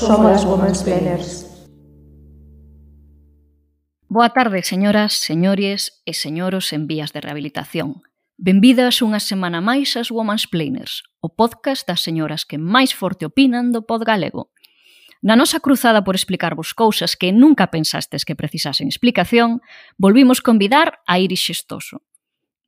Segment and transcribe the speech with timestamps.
[0.00, 1.44] somos as Women's Planners.
[4.08, 8.00] Boa tarde, señoras, señores e señoros en vías de rehabilitación.
[8.40, 13.76] Benvidas unha semana máis ás Women's Planers, o podcast das señoras que máis forte opinan
[13.76, 14.48] do pod galego.
[15.20, 19.60] Na nosa cruzada por explicarvos cousas que nunca pensastes que precisasen explicación,
[20.00, 22.00] volvimos convidar a Iris Xestoso,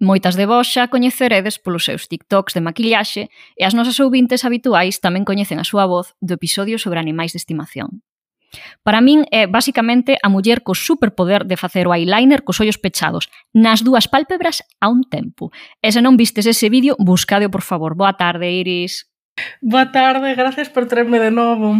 [0.02, 4.98] Moitas de vós xa coñeceredes polos seus TikToks de maquillaxe e as nosas ouvintes habituais
[4.98, 8.02] tamén coñecen a súa voz do episodio sobre animais de estimación.
[8.82, 13.30] Para min é basicamente a muller co superpoder de facer o eyeliner cos ollos pechados,
[13.54, 15.54] nas dúas pálpebras a un tempo.
[15.78, 17.94] E se non vistes ese vídeo, buscadeo por favor.
[17.94, 19.06] Boa tarde, Iris.
[19.62, 21.78] Boa tarde, gracias por traerme de novo.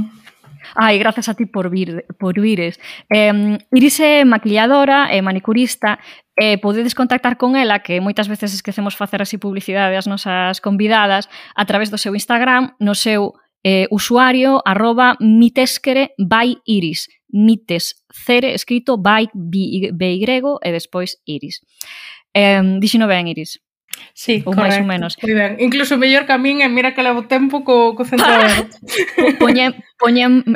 [0.79, 2.79] Ai, grazas a ti por vir, por vires.
[3.11, 5.99] Eh, Iris é maquilladora, é manicurista,
[6.43, 11.31] eh, podedes contactar con ela, que moitas veces esquecemos facer así publicidade ás nosas convidadas,
[11.55, 18.59] a través do seu Instagram, no seu eh, usuario arroba mitesquere by iris mites cere
[18.59, 21.63] escrito by b, b e despois iris
[22.35, 23.63] eh, dixino ben iris
[24.17, 25.21] Sí, ou máis ou menos.
[25.21, 25.61] Moi ben.
[25.61, 28.73] Incluso mellor que a min e mira que levo tempo co, co centrador.
[29.37, 29.69] Poñe,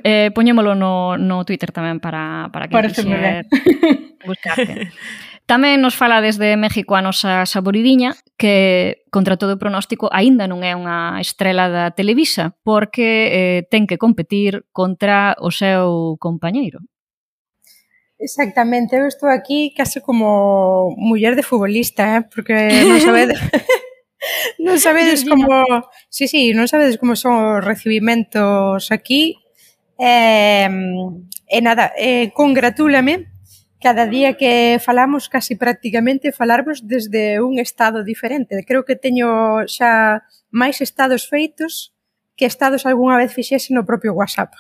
[0.08, 3.44] eh, poñémolo no, no Twitter tamén para, para que Parece quixer
[4.24, 4.88] buscarte.
[5.47, 10.75] Tamén nos fala desde México a nosa Saboridiña, que contra todo pronóstico aínda non é
[10.75, 16.83] unha estrela da Televisa, porque eh, ten que competir contra o seu compañeiro.
[18.19, 22.22] Exactamente, eu estou aquí case como muller de futbolista, eh?
[22.27, 23.38] porque non sabedes...
[24.66, 25.62] non sabedes como...
[26.10, 29.38] Sí, sí, non sabedes como son os recibimentos aquí.
[29.94, 33.35] Eh, e eh, nada, eh, congratúlame
[33.81, 38.64] cada día que falamos casi prácticamente falarmos desde un estado diferente.
[38.66, 41.92] Creo que teño xa máis estados feitos
[42.37, 44.53] que estados algunha vez fixese no propio WhatsApp.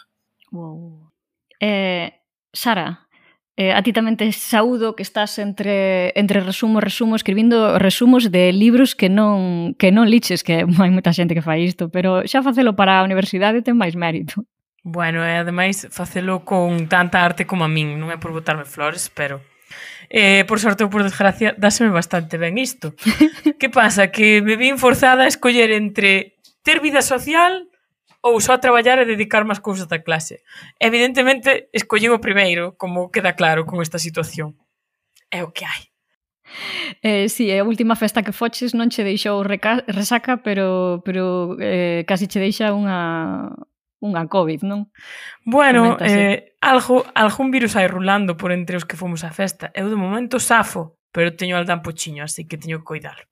[0.52, 1.12] Wow.
[1.60, 2.12] Eh,
[2.52, 3.08] Sara,
[3.56, 8.52] eh, a ti tamén te saúdo que estás entre, entre resumo, resumo, escribindo resumos de
[8.52, 12.44] libros que non, que non liches, que hai moita xente que fai isto, pero xa
[12.44, 14.44] facelo para a universidade ten máis mérito.
[14.86, 19.10] Bueno, e ademais facelo con tanta arte como a min, non é por botarme flores,
[19.10, 19.42] pero
[20.06, 22.94] eh, por sorte ou por desgracia, dáseme bastante ben isto.
[23.58, 24.14] que pasa?
[24.14, 27.66] Que me vin forzada a escoller entre ter vida social
[28.22, 30.46] ou só traballar e dedicar máis cousas da clase.
[30.78, 34.54] Evidentemente, escollín o primeiro, como queda claro con esta situación.
[35.34, 35.90] É o que hai.
[37.02, 42.06] Eh, si, sí, a última festa que foches non che deixou resaca, pero pero eh,
[42.06, 43.50] casi che deixa unha
[44.06, 44.94] unha COVID, non?
[45.42, 49.74] Bueno, eh, algo, algún virus hai rulando por entre os que fomos á festa.
[49.74, 53.26] Eu de momento safo, pero teño al dampochiño, así que teño que coidar.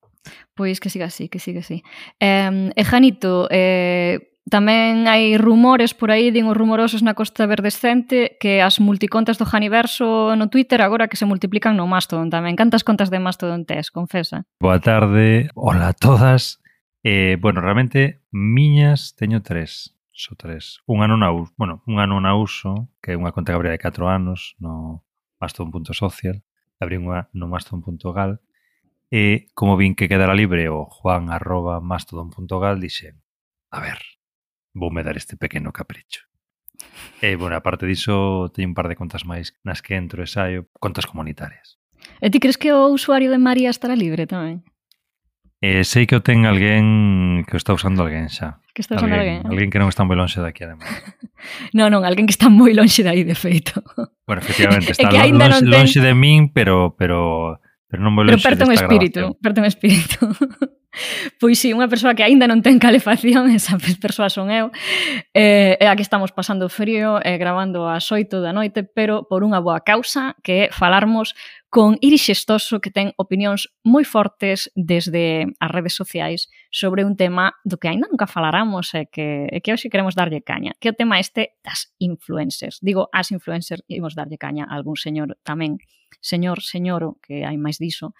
[0.53, 1.81] Pois que siga así, que siga así.
[2.19, 8.37] Eh, e Janito, eh, tamén hai rumores por aí, din os rumorosos na Costa Verdescente,
[8.37, 12.53] que as multicontas do Janiverso no Twitter agora que se multiplican no Mastodon tamén.
[12.53, 14.45] Cantas contas de Mastodon tes, confesa?
[14.61, 16.61] Boa tarde, hola a todas.
[17.01, 19.94] Eh, bueno, realmente, miñas teño tres.
[20.15, 20.79] So tres.
[20.87, 23.75] Un ano na USO, bueno, un ano na USO, que é unha conta que abría
[23.75, 25.03] de 4 anos no
[25.43, 26.39] mastodon.social,
[26.79, 28.39] abrí unha no mastodon.gal,
[29.11, 33.11] e como vin que quedara libre o juan arroba mastodon.gal, dixe,
[33.75, 33.99] a ver,
[34.71, 36.23] voume dar este pequeno capricho.
[37.19, 40.71] E, bueno, aparte diso, teño un par de contas máis nas que entro e saio,
[40.79, 41.75] contas comunitarias.
[42.23, 44.63] E ti crees que o usuario de María estará libre tamén?
[45.59, 49.13] Eh, sei que o ten alguén que o está usando alguén xa que está alguén,
[49.15, 49.41] alguén.
[49.47, 50.83] Alguén que non está moi lonxe daqui, ademais.
[51.77, 53.79] non, non, alguén que está moi lonxe dai, de feito.
[54.27, 55.71] Bueno, efectivamente, está que lonxe, non ten...
[55.71, 59.67] lonxe de min, pero, pero, pero non moi lonxe Pero perto un espírito, perto un
[59.71, 60.19] espírito.
[61.39, 64.71] Pois si, sí, unha persoa que aínda non ten calefacción, esa persoa son eu,
[65.35, 69.59] eh, e aquí estamos pasando frío, eh, gravando ás oito da noite, pero por unha
[69.59, 71.35] boa causa, que é falarmos
[71.75, 77.51] con Iris Xestoso, que ten opinións moi fortes desde as redes sociais sobre un tema
[77.67, 80.95] do que aínda nunca falaramos e que, e que hoxe queremos darlle caña, que é
[80.95, 82.79] o tema este das influencers.
[82.79, 85.83] Digo, as influencers, imos darlle caña a algún señor tamén,
[86.23, 88.15] señor, señoro, que hai máis diso,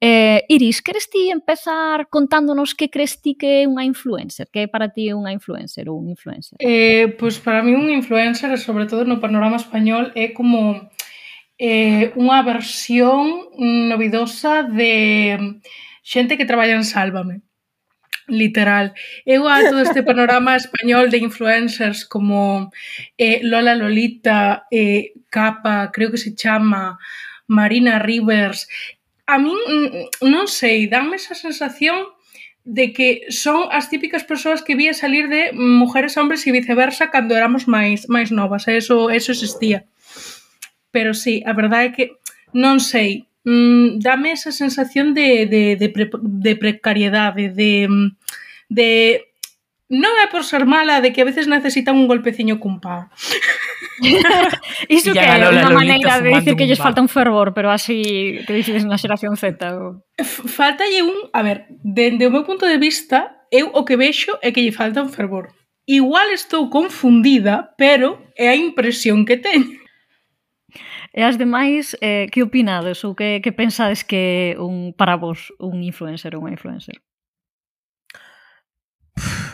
[0.00, 4.48] Eh, Iris, queres ti empezar contándonos que crees ti que é unha influencer?
[4.48, 6.56] Que é para ti unha influencer ou un influencer?
[6.56, 10.88] Eh, pois pues para mí un influencer, sobre todo no panorama español, é como
[11.60, 15.36] eh, unha versión novidosa de
[16.00, 17.44] xente que traballa en Sálvame
[18.30, 18.94] literal.
[19.26, 22.70] Eu a todo este panorama español de influencers como
[23.18, 26.98] eh, Lola Lolita, eh, Capa, creo que se chama,
[27.46, 28.68] Marina Rivers,
[29.26, 29.56] a min
[30.22, 32.08] non sei, danme esa sensación
[32.64, 37.34] de que son as típicas persoas que vía salir de mujeres hombres e viceversa cando
[37.34, 39.88] éramos máis máis novas, eso, eso existía.
[40.90, 42.06] Pero sí, a verdade é que
[42.52, 47.88] non sei, mm, dame esa sensación de, de, de, pre, de precariedade, de,
[48.68, 49.29] de
[49.90, 53.10] non é por ser mala de que a veces necesitan un golpeciño cun pao.
[54.88, 58.54] Iso que é unha maneira de dicir que lles falta un fervor, pero así que
[58.54, 59.58] dices na xeración Z.
[59.74, 60.06] O...
[60.22, 61.28] Faltalle un...
[61.34, 64.70] A ver, dende o meu punto de vista, eu o que vexo é que lle
[64.70, 65.50] falta un fervor.
[65.90, 69.74] Igual estou confundida, pero é a impresión que teño.
[71.10, 75.82] E as demais, eh, que opinades ou que, que pensades que un para vos un
[75.82, 77.02] influencer ou unha influencer?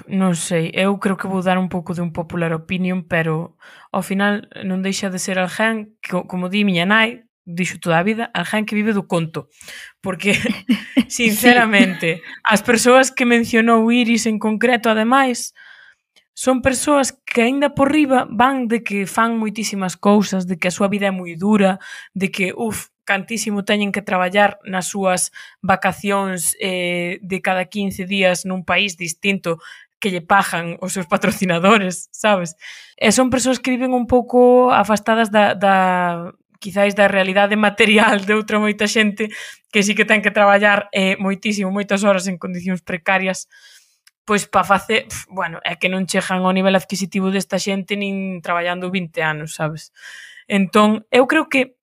[0.08, 3.58] non sei, eu creo que vou dar un pouco de un popular opinion, pero
[3.90, 8.06] ao final non deixa de ser alguén, que, como di miña nai, dixo toda a
[8.06, 9.50] vida, alguén que vive do conto.
[10.02, 10.34] Porque,
[11.10, 12.22] sinceramente, sí.
[12.42, 15.54] as persoas que mencionou Iris en concreto, ademais,
[16.36, 20.74] son persoas que aínda por riba van de que fan moitísimas cousas, de que a
[20.74, 21.80] súa vida é moi dura,
[22.12, 25.32] de que, uf, cantísimo teñen que traballar nas súas
[25.62, 29.62] vacacións eh, de cada 15 días nun país distinto
[30.00, 32.54] que lle pagan os seus patrocinadores, sabes?
[32.96, 38.34] E son persoas que viven un pouco afastadas da, da quizáis da realidade material de
[38.34, 39.28] outra moita xente
[39.72, 43.48] que sí que ten que traballar eh, moitísimo, moitas horas en condicións precarias
[44.26, 48.90] pois para facer, bueno, é que non chegan ao nivel adquisitivo desta xente nin traballando
[48.90, 49.94] 20 anos, sabes?
[50.50, 51.75] Entón, eu creo que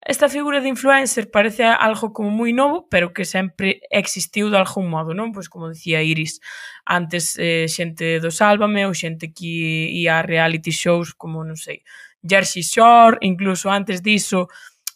[0.00, 4.86] Esta figura de influencer parece algo como moi novo, pero que sempre existiu de algún
[4.86, 5.34] modo, non?
[5.34, 6.38] Pois como dicía Iris,
[6.86, 11.82] antes eh, xente do Sálvame ou xente que ia a reality shows como, non sei,
[12.22, 14.46] Jersey Shore, incluso antes diso,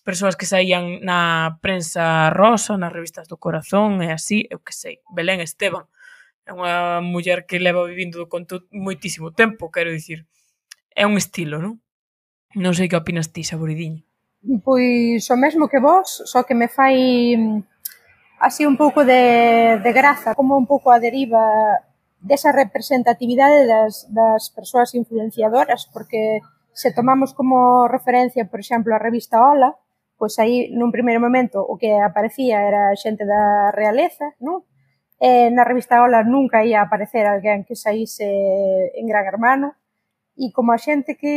[0.07, 5.03] persoas que saían na prensa rosa, nas revistas do corazón e así, eu que sei,
[5.11, 5.91] Belén Esteban,
[6.47, 10.31] é unha muller que leva vivindo do conto moitísimo tempo, quero dicir,
[10.95, 11.83] é un estilo, non?
[12.55, 14.12] Non sei que opinas ti, Saboridiño.
[14.43, 17.39] Pois o mesmo que vos, só que me fai
[18.43, 21.79] así un pouco de, de graza, como un pouco a deriva
[22.19, 26.43] desa representatividade das, das persoas influenciadoras, porque
[26.75, 29.79] se tomamos como referencia, por exemplo, a revista Ola,
[30.19, 34.67] pois aí nun primeiro momento o que aparecía era xente da realeza, non?
[35.23, 38.27] E na revista Ola nunca ia aparecer alguén que saíse
[38.91, 39.79] en Gran Hermano,
[40.37, 41.35] e como a xente que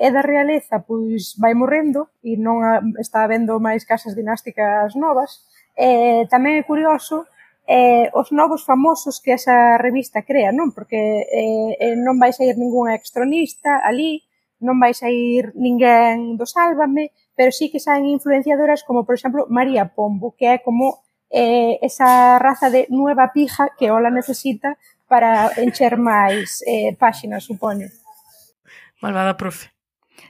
[0.00, 2.64] é da realeza pois vai morrendo e non
[2.96, 5.44] está habendo máis casas dinásticas novas,
[5.76, 7.28] eh, tamén é curioso
[7.70, 10.74] eh, os novos famosos que esa revista crea, non?
[10.74, 14.26] Porque eh, non vai sair ningún extronista ali,
[14.58, 19.94] non vai sair ninguén do Sálvame, pero sí que saen influenciadoras como, por exemplo, María
[19.94, 24.76] Pombo, que é como eh, esa raza de nueva pija que Ola necesita
[25.10, 27.90] para encher máis eh, páxinas, supoño.
[29.02, 29.74] Malvada profe.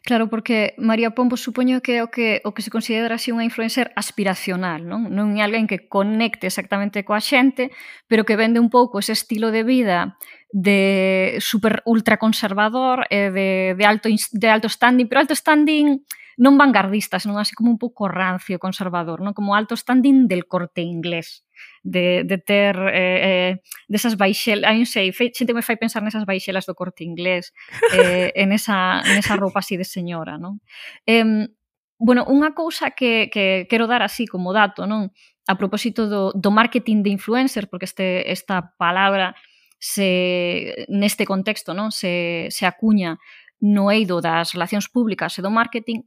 [0.02, 3.44] Claro, porque María Pombo supoño que é o que o que se considera así unha
[3.44, 5.12] influencer aspiracional, non?
[5.12, 7.68] Non é alguén que conecte exactamente coa xente,
[8.08, 10.16] pero que vende un pouco ese estilo de vida
[10.52, 16.02] de super ultra conservador e de, de, alto, de alto standing, pero alto standing
[16.40, 20.80] non vanguardista, senón así como un pouco rancio conservador, non como alto standing del corte
[20.80, 21.44] inglés.
[21.84, 23.52] De, de ter eh, eh,
[23.84, 27.52] desas baixelas, non sei, xente me fai pensar nesas baixelas do corte inglés,
[27.92, 30.64] eh, en esa, nesa roupa así de señora, non?
[31.04, 31.52] Eh,
[32.00, 35.12] bueno, unha cousa que, que quero dar así como dato, non?
[35.44, 39.36] A propósito do, do marketing de influencer, porque este, esta palabra
[39.80, 43.16] se neste contexto non se, se acuña
[43.64, 46.04] no eido das relacións públicas e do marketing,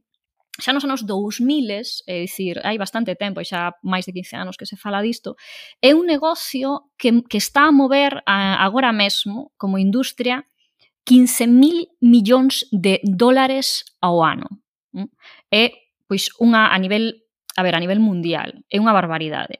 [0.62, 4.66] xa nos anos 2000, é dicir, hai bastante tempo, xa máis de 15 anos que
[4.70, 5.34] se fala disto,
[5.82, 10.46] é un negocio que, que está a mover a, agora mesmo, como industria,
[11.04, 14.46] 15.000 millóns de dólares ao ano.
[14.94, 15.10] Mm?
[15.50, 15.74] É,
[16.06, 17.18] pois, unha a nivel,
[17.58, 19.58] a ver, a nivel mundial, é unha barbaridade.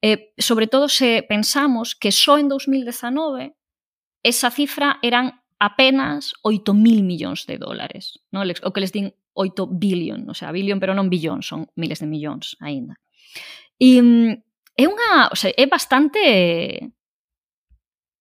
[0.00, 3.56] Eh, sobre todo se pensamos que só en 2019
[4.22, 8.18] esa cifra eran apenas 8.000 millóns de dólares.
[8.30, 8.42] No?
[8.42, 12.10] O que les din 8 billion, o sea, billion pero non billón, son miles de
[12.10, 13.00] millóns aínda.
[13.78, 14.32] E mm,
[14.76, 16.20] é unha, o sea, é bastante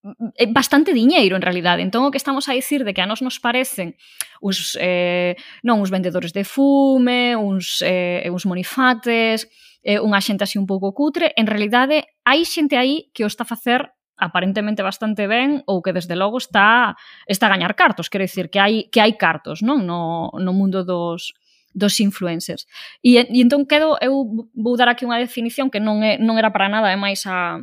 [0.03, 1.85] Eh, bastante diñeiro en realidade.
[1.85, 3.93] Entón o que estamos a dicir de que a nos nos parecen
[4.41, 9.45] uns eh, non uns vendedores de fume, uns eh, uns monifates,
[9.85, 13.45] eh, unha xente así un pouco cutre, en realidade hai xente aí que o está
[13.45, 16.97] a facer aparentemente bastante ben ou que desde logo está
[17.29, 20.81] está a gañar cartos, quero dicir que hai que hai cartos, non, no no mundo
[20.81, 21.37] dos
[21.77, 22.65] dos influencers.
[23.05, 26.49] E, e entón quedo eu vou dar aquí unha definición que non é non era
[26.49, 27.61] para nada, é máis a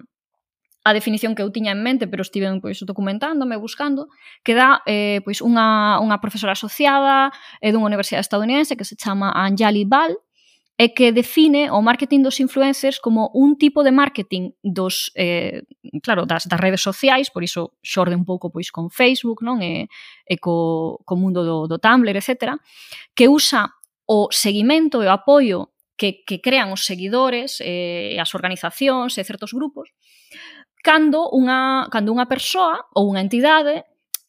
[0.89, 4.09] a definición que eu tiña en mente, pero estiven pois documentándome, buscando,
[4.41, 7.29] que dá eh, pois unha, unha profesora asociada
[7.61, 10.17] eh, dunha universidade estadounidense que se chama Anjali Bal,
[10.79, 15.67] e que define o marketing dos influencers como un tipo de marketing dos eh,
[16.07, 19.59] claro, das, das redes sociais, por iso xorde un pouco pois con Facebook, non?
[19.59, 19.91] E,
[20.23, 22.55] e co, co mundo do, do Tumblr, etc.
[23.11, 23.75] que usa
[24.07, 29.51] o seguimento e o apoio que, que crean os seguidores eh, as organizacións e certos
[29.51, 29.91] grupos
[30.83, 33.85] cando unha, cando unha persoa ou unha entidade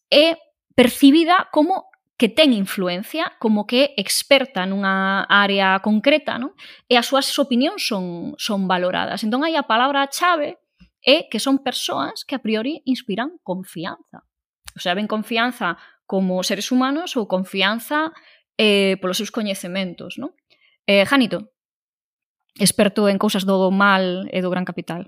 [0.10, 0.38] é
[0.74, 1.89] percibida como
[2.20, 6.51] que ten influencia, como que é experta nunha área concreta, non?
[6.91, 9.24] E as súas opinións son, son valoradas.
[9.24, 10.60] Entón, aí a palabra chave
[11.00, 14.27] é que son persoas que a priori inspiran confianza.
[14.75, 18.12] O sea, ven confianza como seres humanos ou confianza
[18.60, 20.36] eh, polos seus coñecementos, non?
[20.84, 21.56] Eh, Janito,
[22.60, 25.08] experto en cousas do mal e do gran capital.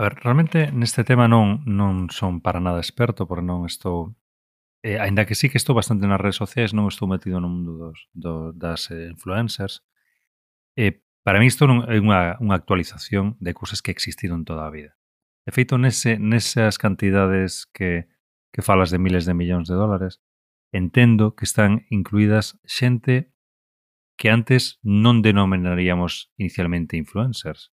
[0.00, 4.16] A ver, realmente neste tema non non son para nada experto, porque non estou
[4.80, 7.76] eh, aínda que sí que estou bastante nas redes sociais, non estou metido no mundo
[7.76, 9.84] dos, do, das eh, influencers.
[10.72, 14.72] Eh, para mí isto non é unha, unha actualización de cousas que existiron toda a
[14.72, 14.96] vida.
[15.44, 18.08] De feito, nese, nesas cantidades que,
[18.56, 20.24] que falas de miles de millóns de dólares,
[20.72, 23.36] entendo que están incluídas xente
[24.16, 27.68] que antes non denominaríamos inicialmente influencers.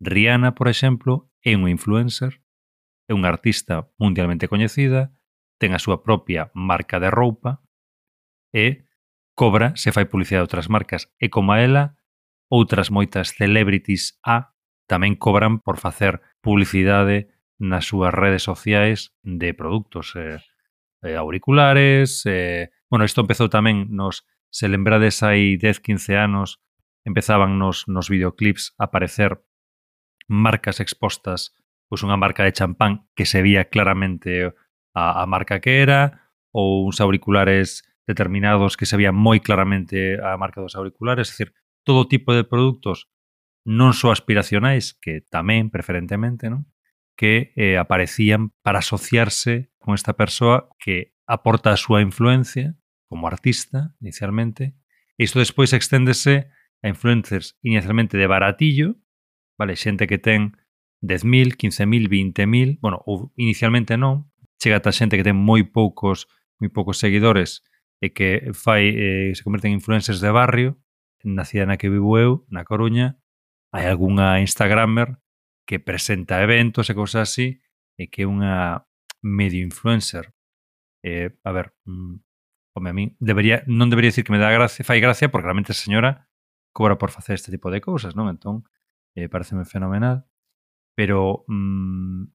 [0.00, 2.42] Rihanna, por exemplo, é unha influencer,
[3.08, 5.14] é unha artista mundialmente coñecida,
[5.56, 7.64] ten a súa propia marca de roupa
[8.52, 8.88] e
[9.36, 11.08] cobra se fai publicidade de outras marcas.
[11.16, 11.96] E como a ela,
[12.48, 20.14] outras moitas celebrities A tamén cobran por facer publicidade nas súas redes sociais de produtos
[20.14, 20.38] eh,
[21.02, 22.22] eh, auriculares.
[22.26, 26.62] Eh, bueno, isto empezou tamén nos, se lembrades hai 10-15 anos,
[27.02, 29.42] empezaban nos, nos videoclips a aparecer
[30.28, 31.54] marcas expostas,
[31.86, 34.50] pois unha marca de champán que se vía claramente
[34.94, 40.38] a, a marca que era, ou uns auriculares determinados que se vía moi claramente a
[40.38, 41.50] marca dos auriculares, é dicir,
[41.86, 43.10] todo tipo de produtos
[43.66, 46.70] non só aspiracionais, que tamén preferentemente, non?
[47.18, 52.76] que eh, aparecían para asociarse con esta persoa que aporta a súa influencia
[53.08, 54.76] como artista inicialmente.
[55.18, 56.52] E isto despois exténdese
[56.84, 59.00] a influencers inicialmente de baratillo,
[59.58, 59.76] vale?
[59.76, 60.56] Xente que ten
[61.02, 66.72] 10.000, 15.000, 20.000, bueno, ou inicialmente non, chega ata xente que ten moi poucos moi
[66.72, 67.60] poucos seguidores
[68.00, 70.80] e que fai eh, se converte en influencers de barrio,
[71.24, 73.20] na cidade na que vivo eu, na Coruña,
[73.72, 75.20] hai algunha instagramer
[75.68, 77.60] que presenta eventos e cousas así
[77.98, 78.86] e que é unha
[79.20, 80.32] medio influencer.
[81.02, 82.14] Eh, a ver, mm,
[82.76, 85.72] home, a mí debería, non debería decir que me dá gracia, fai gracia porque realmente
[85.72, 86.28] a señora
[86.72, 88.28] cobra por facer este tipo de cousas, non?
[88.28, 88.68] Entón,
[89.16, 90.28] eh, pareceme fenomenal,
[90.94, 92.30] pero mm,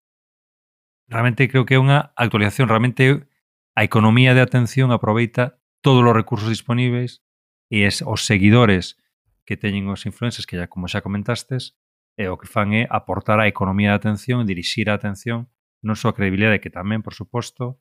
[1.07, 3.29] realmente creo que é unha actualización, realmente
[3.77, 7.23] a economía de atención aproveita todos os recursos disponíveis
[7.71, 8.99] e es, os seguidores
[9.45, 11.79] que teñen os influencers, que ya como xa comentastes,
[12.19, 15.47] e o que fan é aportar a economía de atención, dirixir a atención,
[15.81, 17.79] non só a credibilidade, que tamén, por suposto,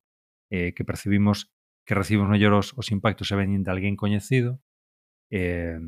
[0.49, 1.51] eh, que percibimos
[1.85, 4.61] que recibimos mellor os, os impactos se veñen de alguén coñecido,
[5.33, 5.81] eh,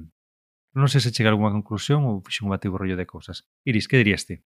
[0.74, 3.46] Non sei se chega a alguma conclusión ou fixe un batiburrillo de cousas.
[3.62, 4.42] Iris, que dirías ti?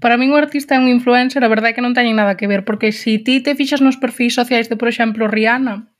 [0.00, 2.48] Para min un artista é un influencer, a verdade é que non teñen nada que
[2.48, 5.92] ver, porque se si ti te fixas nos perfis sociais de, por exemplo, Rihanna,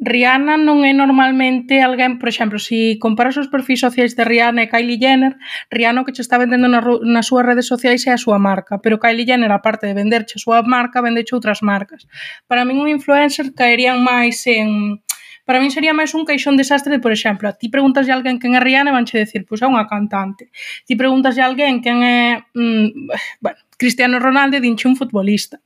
[0.00, 4.64] Rihanna non é normalmente alguén, por exemplo, se si comparas os perfis sociais de Rihanna
[4.64, 5.36] e Kylie Jenner,
[5.68, 8.80] Rihanna o que che está vendendo na, nas súas redes sociais é a súa marca,
[8.80, 12.08] pero Kylie Jenner, aparte de venderche a súa marca, vendeche outras marcas.
[12.48, 15.04] Para min un influencer caerían máis en
[15.50, 18.38] Para min sería máis un caixón desastre de, por exemplo, a ti preguntas a alguén
[18.38, 20.46] quen é Rihanna e vanche decir, pois é unha cantante.
[20.86, 22.46] Ti preguntas a alguén quen é...
[22.54, 23.10] Mm,
[23.42, 25.58] bueno, Cristiano Ronaldo dinche un futbolista.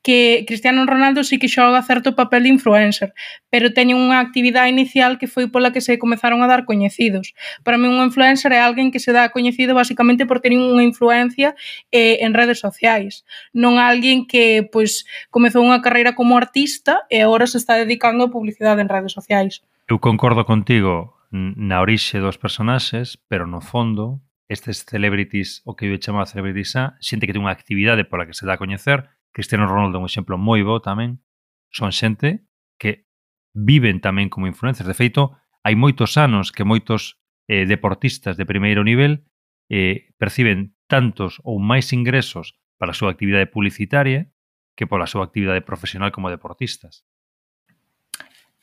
[0.00, 3.10] Que Cristiano Ronaldo sí que xoga certo papel de influencer,
[3.50, 7.34] pero teñe unha actividade inicial que foi pola que se comezaron a dar coñecidos.
[7.66, 11.58] Para mí un influencer é alguén que se dá coñecido basicamente por ter unha influencia
[11.90, 13.26] eh, en redes sociais.
[13.50, 15.02] Non alguén que pois
[15.34, 19.66] comezou unha carreira como artista e agora se está dedicando a publicidade en redes sociais.
[19.90, 25.98] Eu concordo contigo na orixe dos personaxes, pero no fondo estes celebrities, o que eu
[25.98, 29.66] chamo celebrities A, xente que ten unha actividade pola que se dá a coñecer, Cristiano
[29.66, 31.20] Ronaldo é un exemplo moi bo tamén,
[31.68, 32.46] son xente
[32.78, 33.04] que
[33.52, 34.86] viven tamén como influencers.
[34.86, 35.34] De feito,
[35.66, 37.18] hai moitos anos que moitos
[37.50, 39.26] eh, deportistas de primeiro nivel
[39.68, 44.30] eh, perciben tantos ou máis ingresos para a súa actividade publicitaria
[44.78, 47.02] que pola súa actividade profesional como deportistas.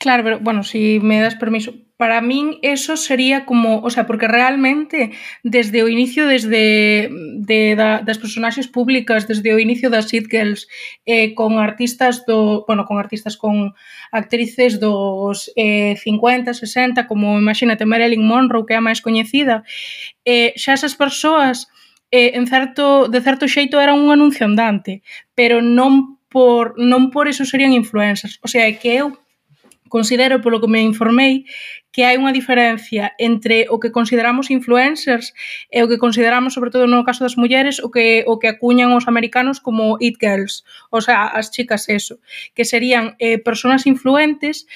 [0.00, 4.26] Claro, pero bueno, si me das permiso, para min eso sería como, o sea, porque
[4.28, 5.12] realmente
[5.44, 7.08] desde o inicio desde
[7.38, 10.66] de, da, das personaxes públicas, desde o inicio das It Girls,
[11.06, 13.72] eh, con artistas do, bueno, con artistas con
[14.10, 19.62] actrices dos eh, 50, 60, como imagínate Marilyn Monroe, que é a máis coñecida,
[20.26, 21.70] eh, xa esas persoas
[22.10, 25.00] eh, en certo, de certo xeito eran un anuncio andante,
[25.38, 28.42] pero non por non por eso serían influencers.
[28.42, 29.14] O sea, que eu
[29.94, 31.46] considero, polo que me informei,
[31.94, 35.30] que hai unha diferencia entre o que consideramos influencers
[35.70, 38.90] e o que consideramos, sobre todo no caso das mulleres, o que o que acuñan
[38.90, 42.18] os americanos como it girls, o sea, as chicas eso,
[42.58, 44.66] que serían eh, personas influentes,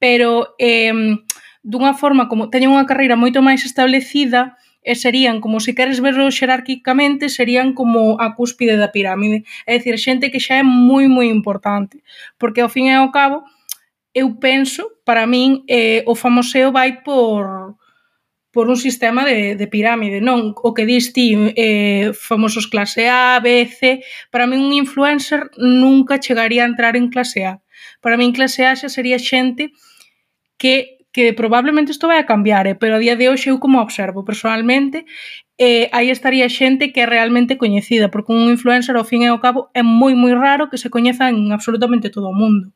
[0.00, 1.20] pero eh,
[1.60, 6.26] dunha forma como teñen unha carreira moito máis establecida, e serían, como se queres verlo
[6.32, 9.44] xerárquicamente, serían como a cúspide da pirámide.
[9.62, 12.02] É dicir, xente que xa é moi, moi importante.
[12.34, 13.46] Porque ao fin e ao cabo,
[14.14, 17.76] eu penso, para min, eh, o famoseo vai por
[18.52, 20.52] por un sistema de, de pirámide, non?
[20.52, 26.20] O que dis ti, eh, famosos clase A, B, C, para min un influencer nunca
[26.20, 27.64] chegaría a entrar en clase A.
[28.04, 29.72] Para min clase A xa sería xente
[30.60, 32.74] que que probablemente isto vai a cambiar, eh?
[32.74, 35.04] pero a día de hoxe eu como observo personalmente,
[35.60, 39.42] eh, aí estaría xente que é realmente coñecida, porque un influencer ao fin e ao
[39.44, 42.72] cabo é moi moi raro que se coñeza en absolutamente todo o mundo.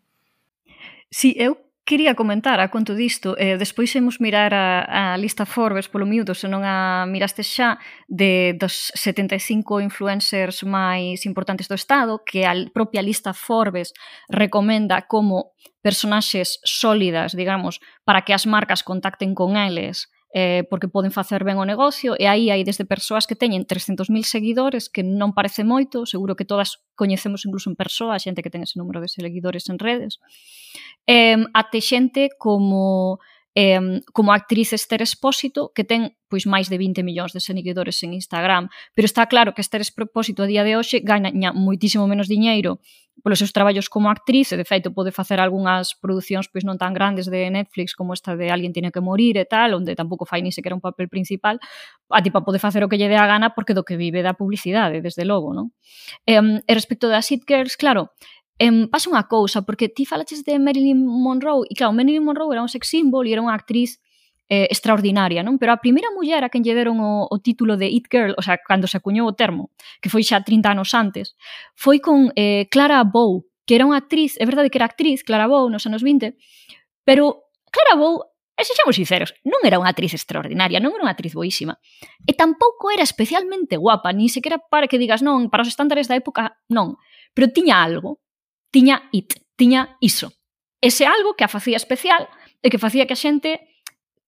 [1.16, 1.56] Si, sí, eu
[1.86, 6.36] quería comentar a conto disto, eh, despois imos mirar a, a lista Forbes polo miúdo,
[6.36, 12.52] se non a miraste xa, de dos 75 influencers máis importantes do Estado, que a
[12.68, 13.96] propia lista Forbes
[14.28, 21.16] recomenda como personaxes sólidas, digamos, para que as marcas contacten con eles eh, porque poden
[21.16, 25.32] facer ben o negocio, e aí hai desde persoas que teñen 300.000 seguidores, que non
[25.32, 29.08] parece moito, seguro que todas coñecemos incluso en persoa, xente que ten ese número de
[29.08, 30.20] seguidores en redes,
[31.08, 33.16] eh, até xente como
[33.56, 37.96] eh, como a actriz Esther Espósito, que ten pois máis de 20 millóns de seguidores
[38.04, 42.28] en Instagram, pero está claro que Esther Espósito a día de hoxe gaña moitísimo menos
[42.28, 42.84] diñeiro
[43.22, 46.92] polos seus traballos como actriz, e de feito pode facer algunhas producións pois non tan
[46.92, 50.44] grandes de Netflix como esta de Alguien tiene que morir e tal, onde tampouco fai
[50.44, 51.56] ni sequera un papel principal,
[52.12, 54.36] a tipa pode facer o que lle dé a gana porque do que vive da
[54.36, 55.72] publicidade, desde logo, non?
[56.28, 58.12] E, e respecto das It Girls, claro,
[58.56, 62.64] Em, pasa unha cousa, porque ti falaches de Marilyn Monroe, e claro, Marilyn Monroe era
[62.64, 64.00] un sex symbol e era unha actriz
[64.48, 65.60] eh, extraordinaria, non?
[65.60, 68.42] Pero a primeira muller a quen lle deron o, o título de It Girl, o
[68.42, 71.36] sea, cando se acuñou o termo, que foi xa 30 anos antes,
[71.76, 75.50] foi con eh, Clara Bow, que era unha actriz, é verdade que era actriz, Clara
[75.50, 76.38] Bow, nos anos 20,
[77.04, 78.24] pero Clara Bow
[78.56, 81.76] E sexamos sinceros, non era unha actriz extraordinaria, non era unha actriz boísima.
[82.24, 86.16] E tampouco era especialmente guapa, ni sequera para que digas, non, para os estándares da
[86.16, 86.96] época, non.
[87.36, 88.24] Pero tiña algo
[88.70, 90.32] tiña it, tiña iso.
[90.80, 92.28] Ese algo que a facía especial
[92.62, 93.76] e que facía que a xente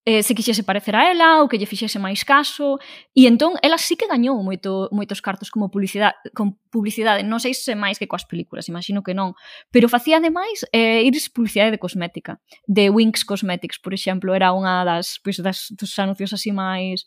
[0.09, 2.81] eh, se quixese parecer a ela ou que lle fixese máis caso
[3.13, 7.53] e entón ela sí que gañou moito, moitos cartos como publicidade, con publicidade non sei
[7.53, 9.37] se máis que coas películas, imagino que non
[9.69, 14.81] pero facía ademais eh, iris publicidade de cosmética, de Winx Cosmetics por exemplo, era unha
[14.89, 17.05] das, pois, das dos anuncios así máis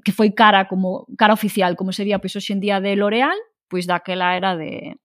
[0.00, 3.36] que foi cara como cara oficial, como sería pois hoxe en día de L'Oreal,
[3.68, 4.96] pois daquela era de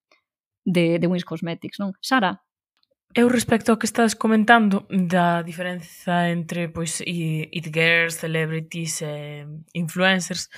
[0.65, 1.93] de, de Wings Cosmetics, non?
[2.01, 2.41] Sara,
[3.15, 10.49] Eu respecto ao que estás comentando da diferenza entre pois it girls, celebrities e influencers,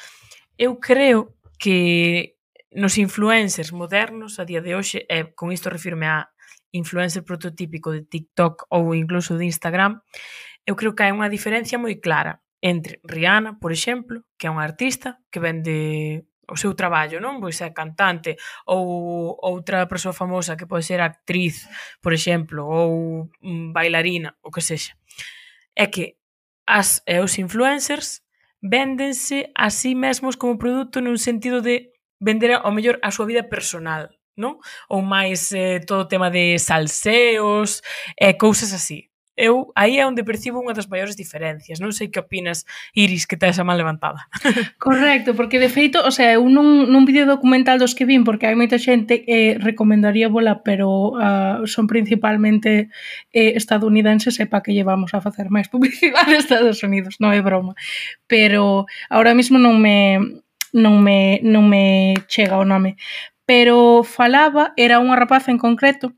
[0.57, 2.33] eu creo que
[2.73, 6.33] nos influencers modernos a día de hoxe, e con isto refirme a
[6.73, 10.01] influencer prototípico de TikTok ou incluso de Instagram,
[10.65, 14.65] eu creo que hai unha diferencia moi clara entre Rihanna, por exemplo, que é unha
[14.65, 17.39] artista que vende o seu traballo, non?
[17.43, 21.67] Pois é cantante ou outra persoa famosa que pode ser actriz,
[22.01, 24.95] por exemplo, ou mm, bailarina, o que sexa.
[25.75, 26.17] É que
[26.65, 28.23] as e os influencers
[28.61, 33.45] véndense a sí mesmos como produto nun sentido de vender ao mellor a súa vida
[33.45, 34.57] personal, non?
[34.89, 37.83] Ou máis eh, todo o tema de salseos
[38.17, 41.77] e eh, cousas así eu aí é onde percibo unha das maiores diferencias.
[41.77, 42.65] Non sei que opinas,
[42.97, 44.25] Iris, que tes a mal levantada.
[44.81, 48.49] Correcto, porque de feito, o sea, eu non, non vídeo documental dos que vin, porque
[48.49, 52.89] hai moita xente eh, recomendaría bola, pero uh, son principalmente
[53.29, 57.77] eh, estadounidenses, sepa que llevamos a facer máis publicidade a Estados Unidos, non é broma.
[58.25, 60.17] Pero ahora mesmo non me
[60.73, 62.97] non me non me chega o nome.
[63.45, 66.17] Pero falaba, era unha rapaza en concreto,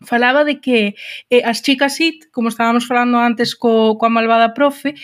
[0.00, 0.94] falaba de que
[1.30, 4.94] eh, as chicas IT, como estábamos falando antes co, coa malvada profe,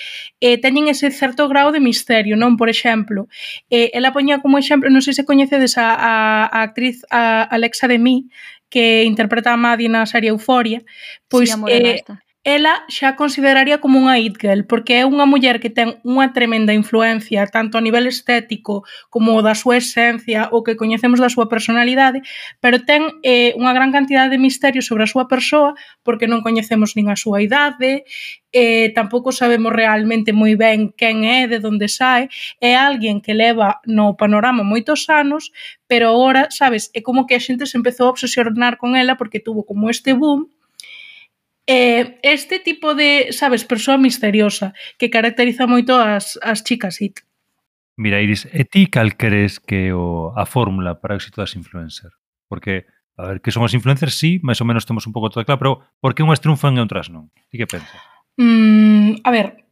[0.41, 2.61] eh, teñen ese certo grau de misterio, non?
[2.61, 3.29] Por exemplo,
[3.73, 6.13] eh, ela poñía como exemplo, non sei se coñecedes a, a,
[6.45, 8.29] a actriz a Alexa de Mí,
[8.69, 10.85] que interpreta a Maddie na serie Euforia,
[11.29, 11.53] pois...
[11.53, 12.05] Sí, eh
[12.45, 16.75] ela xa consideraría como unha it girl, porque é unha muller que ten unha tremenda
[16.75, 18.83] influencia tanto a nivel estético
[19.15, 22.27] como da súa esencia, o que coñecemos da súa personalidade,
[22.59, 26.99] pero ten eh, unha gran cantidade de misterios sobre a súa persoa, porque non coñecemos
[26.99, 28.03] nin a súa idade,
[28.51, 32.27] eh, tampouco sabemos realmente moi ben quen é, de onde sae,
[32.59, 35.55] é alguén que leva no panorama moitos anos,
[35.87, 39.39] pero agora, sabes, é como que a xente se empezou a obsesionar con ela porque
[39.39, 40.51] tuvo como este boom,
[41.67, 47.23] Eh, este tipo de, sabes, persoa misteriosa que caracteriza moito as, as chicas IT.
[47.95, 52.11] Mira, Iris, e ti cal crees que o, a fórmula para o éxito das influencer?
[52.51, 55.47] Porque, a ver, que son as influencers, sí, máis ou menos temos un pouco todo
[55.47, 55.73] claro, pero
[56.03, 57.31] por que unhas triunfan e outras non?
[57.53, 58.01] Ti que pensas?
[58.41, 59.63] Mm, a ver,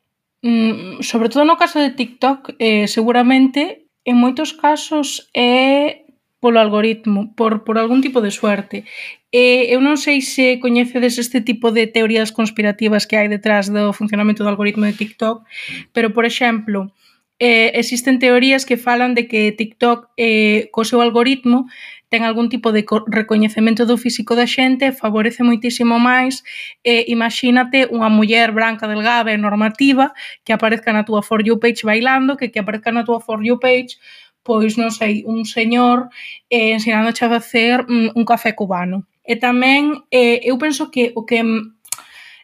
[0.46, 6.60] mm, sobre todo no caso de TikTok, eh, seguramente en moitos casos é eh, polo
[6.60, 8.84] algoritmo, por, por algún tipo de suerte.
[9.32, 13.94] Eh, eu non sei se coñecedes este tipo de teorías conspirativas que hai detrás do
[13.94, 15.46] funcionamento do algoritmo de TikTok,
[15.94, 16.90] pero, por exemplo,
[17.38, 21.70] eh, existen teorías que falan de que TikTok eh, co seu algoritmo
[22.10, 26.42] ten algún tipo de recoñecemento do físico da xente, favorece moitísimo máis,
[26.82, 30.10] e eh, imagínate unha muller branca, delgada e normativa
[30.42, 33.62] que aparezca na túa For You page bailando, que que aparezca na túa For You
[33.62, 33.94] page
[34.42, 36.10] pois non sei, un señor
[36.50, 39.06] eh, ensinándoche a facer mm, un café cubano.
[39.30, 41.38] E tamén eh, eu penso que o que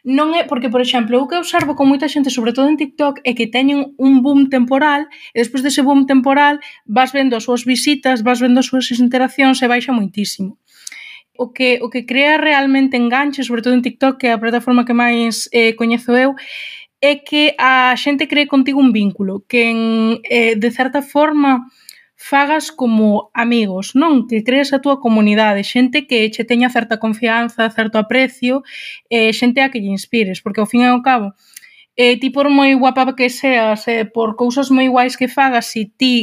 [0.07, 3.19] non é porque, por exemplo, o que observo con moita xente, sobre todo en TikTok,
[3.27, 7.67] é que teñen un boom temporal e despois dese boom temporal vas vendo as súas
[7.67, 10.55] visitas, vas vendo as súas interaccións e baixa moitísimo.
[11.35, 14.87] O que, o que crea realmente enganche, sobre todo en TikTok, que é a plataforma
[14.87, 16.39] que máis eh, coñezo eu,
[17.03, 19.79] é que a xente cree contigo un vínculo, que en,
[20.23, 21.67] eh, de certa forma
[22.17, 24.25] fagas como amigos, non?
[24.25, 28.65] Que crees a túa comunidade, xente que che teña certa confianza, certo aprecio,
[29.13, 31.37] eh, xente a que lle inspires, porque ao fin e ao cabo,
[31.95, 35.85] eh, ti por moi guapa que seas, eh, por cousas moi guais que fagas, se
[35.85, 36.15] si ti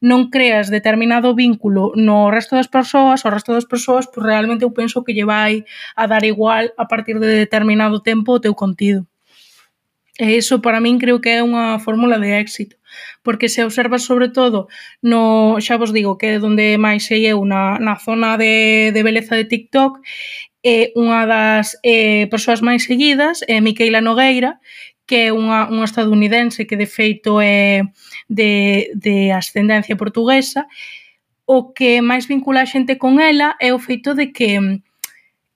[0.00, 4.72] non creas determinado vínculo no resto das persoas, o resto das persoas, pois realmente eu
[4.72, 9.04] penso que lle vai a dar igual a partir de determinado tempo o teu contido.
[10.20, 12.76] E iso para min creo que é unha fórmula de éxito
[13.22, 14.68] porque se observas sobre todo,
[15.02, 19.00] no xa vos digo que é onde máis sei eu na, na zona de, de
[19.02, 20.00] beleza de TikTok,
[20.62, 24.62] é unha das eh, persoas máis seguidas, é Miquela Nogueira,
[25.06, 27.82] que é unha, unha estadounidense que de feito é
[28.30, 30.70] de, de ascendencia portuguesa,
[31.44, 34.56] o que máis vincula a xente con ela é o feito de que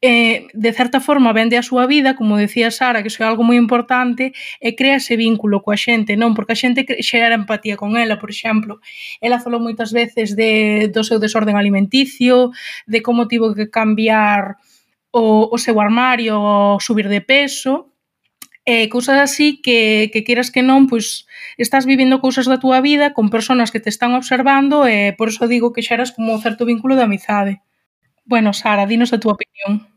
[0.06, 3.42] eh, de certa forma vende a súa vida, como decía Sara, que iso é algo
[3.42, 4.30] moi importante,
[4.62, 6.38] e crea ese vínculo coa xente, non?
[6.38, 8.78] Porque a xente xera empatía con ela, por exemplo.
[9.18, 12.54] Ela falou moitas veces de, do seu desorden alimenticio,
[12.86, 14.62] de como tivo que cambiar
[15.10, 17.90] o, o seu armario, o subir de peso,
[18.66, 23.14] e cousas así que, que queiras que non, pois estás vivindo cousas da túa vida
[23.14, 26.66] con persoas que te están observando e por iso digo que xeras como un certo
[26.66, 27.62] vínculo de amizade.
[28.26, 29.95] Bueno, Sara, dinos a túa opinión.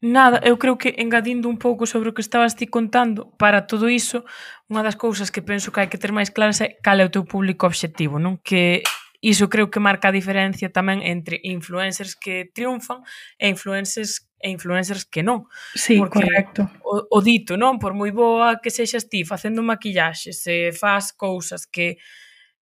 [0.00, 3.90] Nada, eu creo que engadindo un pouco sobre o que estabas ti contando, para todo
[3.90, 4.22] iso,
[4.70, 7.10] unha das cousas que penso que hai que ter máis claras é cal é o
[7.10, 8.38] teu público obxectivo, non?
[8.38, 8.86] Que
[9.18, 13.02] iso creo que marca a diferencia tamén entre influencers que triunfan
[13.42, 15.50] e influencers e influencers que non.
[15.74, 16.70] Sí, Porque correcto.
[16.86, 17.82] O, o dito, non?
[17.82, 21.98] Por moi boa que sexas ti facendo maquillaxe, se faz cousas que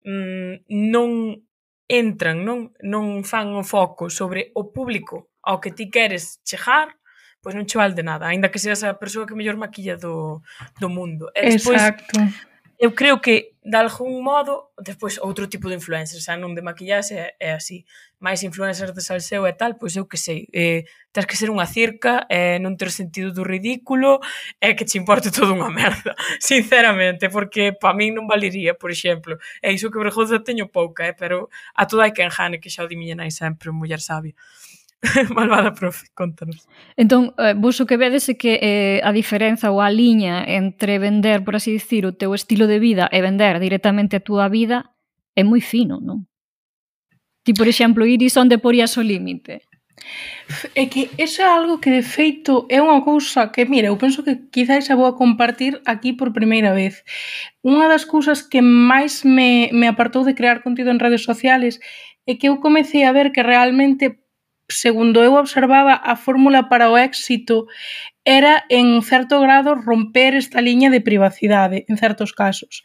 [0.08, 1.36] mm, non
[1.84, 6.96] entran, non, non fan o foco sobre o público ao que ti queres chegar,
[7.46, 10.42] pois non che valde nada, aínda que seas a persoa que mellor maquilla do,
[10.82, 11.30] do mundo.
[11.30, 12.18] E despois, Exacto.
[12.78, 17.32] Eu creo que, de algún modo, despois outro tipo de influencers, xa non de maquillaxe,
[17.38, 17.86] é así.
[18.18, 20.44] Mais influencers de salseo e tal, pois eu que sei.
[20.52, 24.20] Eh, tens que ser unha circa, eh, non ter sentido do ridículo,
[24.60, 28.92] é eh, que te importe todo unha merda, sinceramente, porque pa min non valería, por
[28.92, 29.40] exemplo.
[29.62, 32.84] É iso que vergonza teño pouca, eh, pero a toda hai que enjane, que xa
[32.84, 34.36] o di miña nai sempre, muller sabia.
[35.34, 36.66] Malvada profe, contanos.
[36.96, 40.98] Entón, eh, vos o que vedes é que eh, a diferenza ou a liña entre
[40.98, 44.96] vender, por así dicir, o teu estilo de vida e vender directamente a túa vida
[45.36, 46.24] é moi fino, non?
[47.44, 49.62] Ti, por exemplo, iris onde porías o límite.
[50.74, 54.24] É que eso é algo que de feito é unha cousa que, mira, eu penso
[54.24, 57.04] que quizáis a vou a compartir aquí por primeira vez.
[57.60, 61.80] Unha das cousas que máis me, me apartou de crear contido en redes sociales
[62.26, 64.25] é que eu comecei a ver que realmente
[64.68, 67.66] segundo eu observaba, a fórmula para o éxito
[68.24, 72.82] era, en certo grado, romper esta liña de privacidade, en certos casos.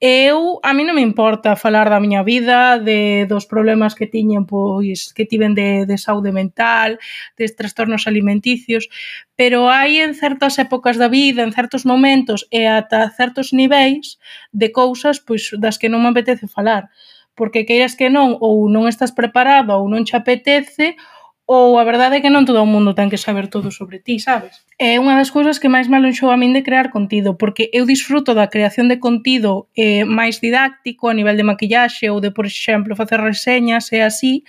[0.00, 4.50] Eu, a mí non me importa falar da miña vida, de dos problemas que tiñen,
[4.50, 6.98] pois, que tiven de, de saúde mental,
[7.38, 8.90] de trastornos alimenticios,
[9.38, 14.18] pero hai en certas épocas da vida, en certos momentos e ata certos niveis
[14.50, 16.90] de cousas pois das que non me apetece falar
[17.34, 21.00] porque queiras que non ou non estás preparado ou non che apetece
[21.44, 24.22] ou a verdade é que non todo o mundo ten que saber todo sobre ti,
[24.22, 24.62] sabes?
[24.78, 27.82] É unha das cousas que máis me alonxou a min de crear contido, porque eu
[27.84, 32.46] disfruto da creación de contido eh, máis didáctico a nivel de maquillaxe ou de, por
[32.46, 34.46] exemplo, facer reseñas e así,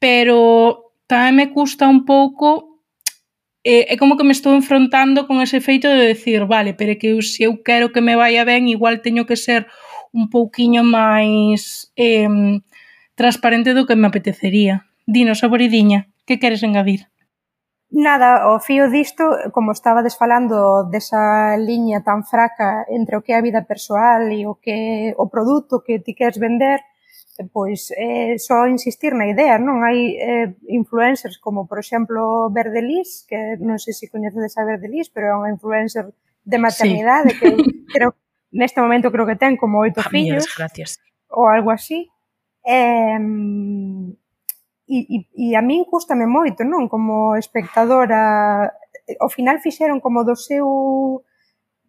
[0.00, 2.80] pero tamén me custa un pouco
[3.62, 7.12] eh, é como que me estou enfrontando con ese feito de decir, vale, pero que
[7.12, 9.68] eu, se eu quero que me vaya ben, igual teño que ser
[10.16, 12.26] un pouquiño máis eh,
[13.14, 14.89] transparente do que me apetecería.
[15.10, 17.10] Dinos, saboridiña, que queres engadir?
[17.90, 23.36] Nada, o fío disto, como estabades falando desa liña tan fraca entre o que é
[23.36, 26.78] a vida persoal e o que o produto que ti queres vender,
[27.50, 29.82] pois é só insistir na idea, non?
[29.82, 35.26] Hai eh, influencers como, por exemplo, Verdelis, que non sei se coñecedes a Verdelis, pero
[35.26, 36.06] é unha influencer
[36.46, 37.38] de maternidade sí.
[37.42, 37.48] que
[37.98, 38.14] creo,
[38.54, 40.46] neste momento creo que ten como oito fillos.
[40.54, 41.02] Gracias.
[41.26, 42.06] Ou algo así.
[42.62, 43.18] Eh,
[44.90, 46.90] e, e, e a min custame moito, non?
[46.90, 48.66] Como espectadora,
[49.06, 51.22] eh, ao final fixeron como do seu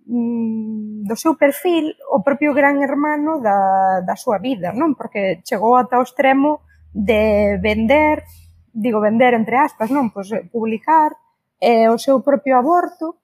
[0.05, 4.93] mm, do seu perfil o propio gran hermano da, da súa vida, non?
[4.93, 6.61] Porque chegou ata o extremo
[6.93, 8.21] de vender,
[8.69, 10.13] digo vender entre aspas, non?
[10.13, 11.17] Pois eh, publicar
[11.57, 13.17] eh, o seu propio aborto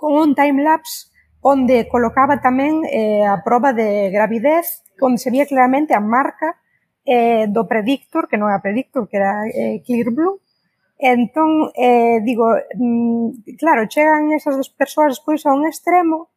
[0.00, 1.12] con un timelapse
[1.44, 6.56] onde colocaba tamén eh, a proba de gravidez, onde se vía claramente a marca
[7.08, 10.44] eh, do Predictor, que non era Predictor, que era eh, Clear Blue.
[11.00, 16.28] Entón, eh, digo, mm, claro, chegan esas dos persoas pois a un extremo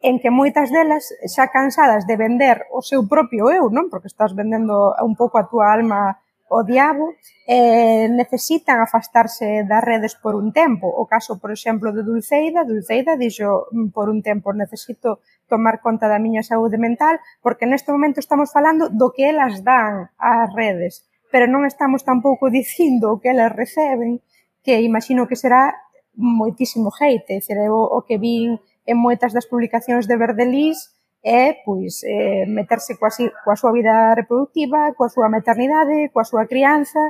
[0.00, 3.90] en que moitas delas xa cansadas de vender o seu propio eu, non?
[3.90, 7.14] Porque estás vendendo un pouco a túa alma o diabo,
[7.46, 10.90] eh, necesitan afastarse das redes por un tempo.
[10.90, 16.10] O caso, por exemplo, de Dulceida, Dulceida dixo mm, por un tempo necesito tomar conta
[16.10, 21.06] da miña saúde mental, porque neste momento estamos falando do que elas dan ás redes,
[21.30, 24.18] pero non estamos tampouco dicindo o que elas receben,
[24.66, 25.78] que imagino que será
[26.18, 28.58] moitísimo hate, é o, o que vin
[28.90, 33.10] en moitas das publicacións de Verdelís, é pois eh, meterse coa,
[33.44, 37.00] coa súa vida reproductiva, coa súa maternidade, coa súa crianza,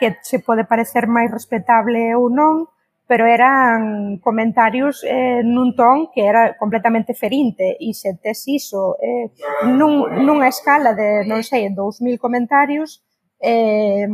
[0.00, 2.64] que se pode parecer máis respetable ou non,
[3.10, 9.28] pero eran comentarios eh, nun ton que era completamente ferinte e se tes iso eh,
[9.66, 13.04] nun, nunha escala de, non sei, 2000 comentarios,
[13.42, 14.06] eh,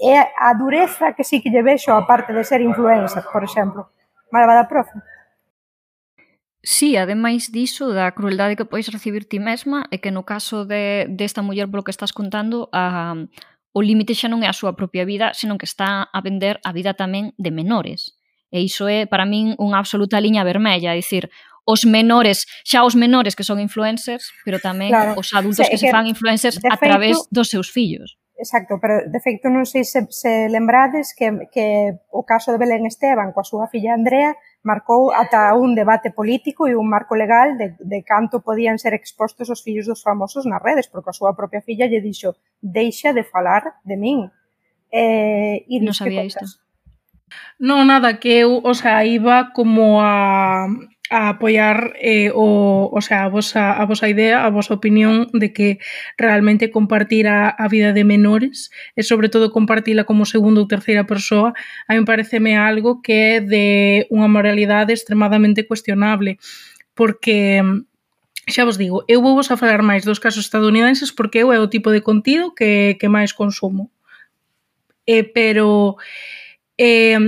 [0.00, 3.92] é a dureza que sí que lle vexo a parte de ser influencer, por exemplo.
[4.32, 4.96] Malvada profe.
[6.68, 11.08] Sí, ademais diso da crueldade que podes recibir ti mesma e que no caso de
[11.08, 13.16] desta de muller polo que estás contando a,
[13.72, 16.76] o límite xa non é a súa propia vida, senón que está a vender a
[16.76, 18.20] vida tamén de menores.
[18.52, 21.32] E iso é para min unha absoluta liña vermella, é dicir,
[21.64, 25.16] os menores, xa os menores que son influencers, pero tamén claro.
[25.16, 28.20] os adultos o que, que se fan influencers feito, a través dos seus fillos.
[28.36, 32.84] Exacto, pero de feito non sei se, se lembrades que, que o caso de Belén
[32.84, 34.36] Esteban coa súa filla Andrea
[34.68, 39.48] marcou ata un debate político e un marco legal de, de canto podían ser expostos
[39.48, 43.24] os fillos dos famosos nas redes, porque a súa propia filla lle dixo deixa de
[43.24, 44.28] falar de min.
[44.92, 46.44] Eh, e non sabía isto.
[47.58, 50.66] Non, nada, que eu, o sea, iba como a,
[51.10, 55.52] a apoiar eh, o, o sea, a vosa, a vosa idea, a vosa opinión de
[55.52, 55.78] que
[56.16, 61.08] realmente compartir a, a vida de menores e sobre todo compartila como segunda ou terceira
[61.08, 61.56] persoa
[61.88, 63.66] a mí pareceme algo que é de
[64.12, 66.36] unha moralidade extremadamente cuestionable.
[66.92, 67.62] Porque
[68.48, 71.58] xa vos digo, eu vou vos a falar máis dos casos estadounidenses porque eu é
[71.60, 73.88] o tipo de contido que, que máis consumo.
[75.08, 75.96] Eh, pero
[76.78, 77.18] Eh,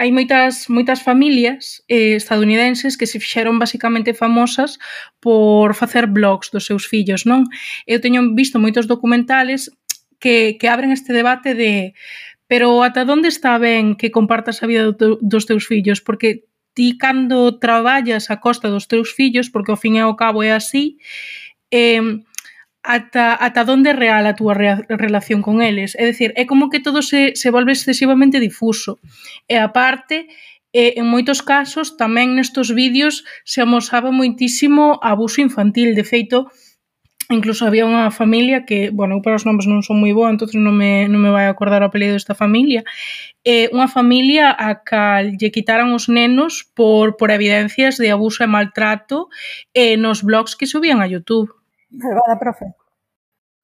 [0.00, 4.80] hai moitas moitas familias eh, estadounidenses que se fixeron basicamente famosas
[5.20, 7.44] por facer blogs dos seus fillos, non?
[7.84, 9.68] Eu teño visto moitos documentales
[10.16, 11.92] que, que abren este debate de
[12.48, 16.00] pero ata onde está ben que compartas a vida do, do, dos teus fillos?
[16.00, 20.40] Porque ti cando traballas a costa dos teus fillos, porque ao fin e ao cabo
[20.40, 20.96] é así,
[21.68, 22.00] eh,
[22.82, 25.94] ata, ata onde é real a túa re, relación con eles.
[25.94, 28.98] É dicir, é como que todo se, se volve excesivamente difuso.
[29.46, 30.26] E aparte,
[30.72, 36.50] e en moitos casos tamén nestos vídeos se amosaba moitísimo abuso infantil, de feito
[37.32, 40.58] incluso había unha familia que, bueno, eu para os nomes non son moi boa, entonces
[40.58, 42.84] non me, non me vai acordar o apelido desta familia,
[43.44, 48.48] eh, unha familia a cal lle quitaran os nenos por, por evidencias de abuso e
[48.50, 49.32] maltrato
[49.72, 51.61] eh, nos blogs que subían a Youtube.
[51.92, 52.72] Levada, profe.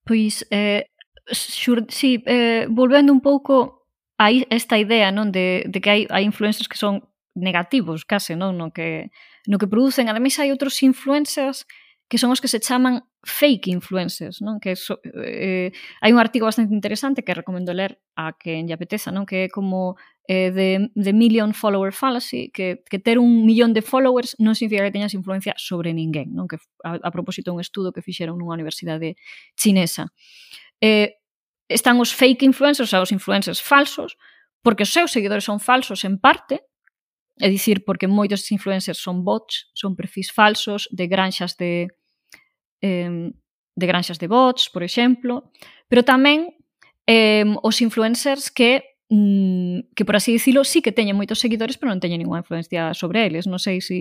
[0.04, 0.84] Pois, eh,
[1.32, 3.86] xur, sí, eh, volvendo un pouco
[4.18, 7.06] a esta idea non de, de que hai, hai influencers que son
[7.38, 8.58] negativos, case, non?
[8.58, 9.10] No que,
[9.46, 10.08] no que producen.
[10.10, 11.64] Ademais, hai outros influencers
[12.08, 14.56] que son os que se chaman fake influencers, non?
[14.58, 19.12] Que so, eh, hai un artigo bastante interesante que recomendo ler a quen lle apeteza,
[19.12, 19.28] non?
[19.28, 23.84] Que é como eh, de, de million follower fallacy, que, que ter un millón de
[23.84, 26.48] followers non significa que teñas influencia sobre ninguén, non?
[26.48, 29.20] Que a, a propósito un estudo que fixeron nunha universidade
[29.52, 30.08] chinesa.
[30.80, 31.20] Eh,
[31.68, 34.16] están os fake influencers, os influencers falsos,
[34.64, 36.67] porque os seus seguidores son falsos en parte,
[37.38, 41.88] É dicir, porque moitos influencers son bots, son perfis falsos de granxas de
[42.82, 43.30] eh,
[43.78, 45.50] de granxas de bots, por exemplo,
[45.86, 46.58] pero tamén
[47.06, 51.94] eh, os influencers que mm, que por así dicilo, sí que teñen moitos seguidores, pero
[51.94, 53.46] non teñen ninguna influencia sobre eles.
[53.46, 53.98] Non sei se si,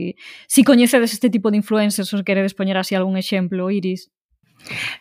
[0.50, 4.10] si coñecedes este tipo de influencers, ou queredes poñer así algún exemplo, Iris.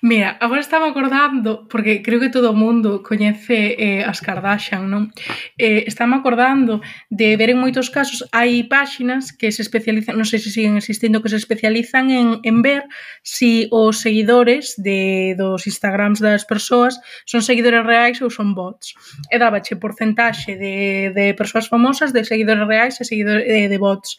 [0.03, 5.11] Mira, agora estaba acordando, porque creo que todo o mundo coñece eh, as Kardashian, non?
[5.59, 10.38] Eh, estaba acordando de ver en moitos casos, hai páxinas que se especializan, non sei
[10.38, 12.87] se siguen existindo, que se especializan en, en ver
[13.27, 18.95] si os seguidores de, dos Instagrams das persoas son seguidores reais ou son bots.
[19.33, 24.14] E dabache porcentaxe de, de persoas famosas, de seguidores reais e seguidores de, de bots.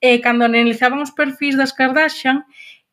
[0.00, 2.48] E cando analizaban os perfis das Kardashian,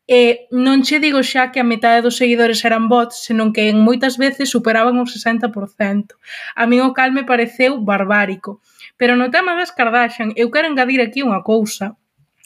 [0.06, 3.82] E non che digo xa que a metade dos seguidores eran bots, senón que en
[3.82, 5.50] moitas veces superaban o 60%.
[6.54, 8.62] A min o cal me pareceu barbárico.
[8.98, 11.98] Pero no tema das Kardashian, eu quero engadir aquí unha cousa.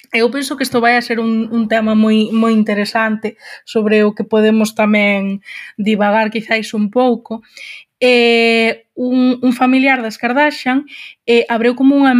[0.09, 4.15] Eu penso que isto vai a ser un, un tema moi moi interesante sobre o
[4.15, 5.43] que podemos tamén
[5.75, 7.43] divagar quizáis un pouco
[7.99, 10.85] eh, un, un familiar das Kardashian
[11.25, 12.15] eh, abriu como unha,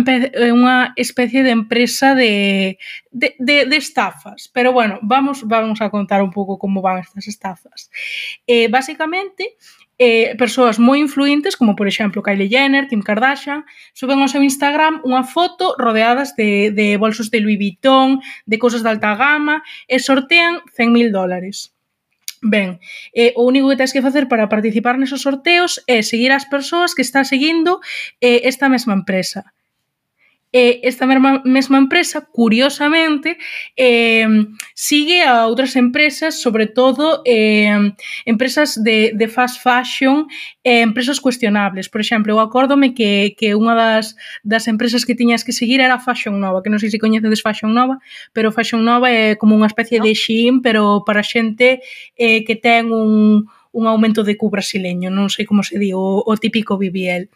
[0.51, 2.79] unha especie de empresa de,
[3.11, 4.47] de, de, de estafas.
[4.51, 7.91] Pero bueno, vamos, vamos a contar un pouco como van estas estafas.
[8.47, 9.55] Eh, basicamente,
[9.99, 15.03] eh, persoas moi influentes, como por exemplo Kylie Jenner, Kim Kardashian, suben ao seu Instagram
[15.03, 19.99] unha foto rodeadas de, de bolsos de Louis Vuitton, de cosas de alta gama, e
[19.99, 21.75] sortean 100.000 dólares.
[22.41, 22.79] Ben,
[23.13, 26.95] eh, o único que tens que facer para participar nesos sorteos é seguir as persoas
[26.95, 27.83] que está seguindo
[28.23, 29.51] eh, esta mesma empresa
[30.51, 33.37] eh, esta mesma, mesma empresa, curiosamente,
[33.77, 34.27] eh,
[34.73, 37.93] sigue a outras empresas, sobre todo eh,
[38.25, 40.25] empresas de, de fast fashion,
[40.63, 41.87] eh, empresas cuestionables.
[41.87, 46.01] Por exemplo, eu acórdome que, que unha das, das empresas que tiñas que seguir era
[46.01, 48.01] Fashion Nova, que non sei se coñecedes Fashion Nova,
[48.33, 50.09] pero Fashion Nova é como unha especie no.
[50.09, 51.85] de Shein, pero para xente
[52.17, 56.25] eh, que ten un un aumento de cu brasileño, non sei como se di, o,
[56.25, 57.29] o típico BBL.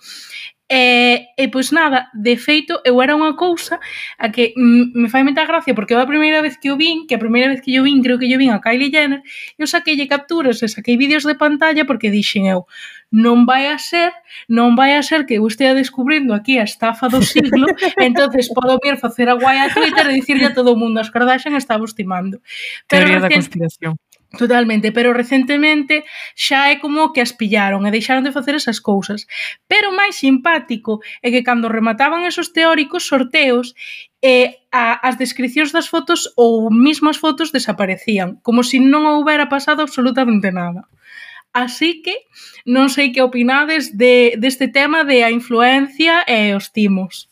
[0.69, 3.84] E, e pois nada, de feito, eu era unha cousa
[4.17, 7.06] a que mm, me fai meta gracia porque eu a primeira vez que o vin,
[7.06, 9.21] que a primeira vez que eu vin, creo que eu vin a Kylie Jenner,
[9.60, 12.63] eu saqueille capturas e saquei vídeos de pantalla porque dixen eu,
[13.12, 14.15] non vai a ser,
[14.47, 17.67] non vai a ser que eu estea descubrindo aquí a estafa do siglo,
[17.99, 21.12] entonces podo vir facer a guai a Twitter e dicirlle a todo o mundo, as
[21.12, 22.39] Kardashian estaba estimando.
[22.88, 23.99] Pero Teoría da conspiración.
[24.36, 29.30] Totalmente, pero recentemente xa é como que as pillaron e deixaron de facer esas cousas.
[29.69, 33.78] Pero máis simpático é que cando remataban esos teóricos sorteos,
[34.26, 39.54] eh, a, as descricións das fotos ou mismas fotos desaparecían, como se si non houbera
[39.54, 40.89] pasado absolutamente nada.
[41.54, 42.26] Así que
[42.65, 47.30] non sei que opinades de, deste tema de a influencia e os timos.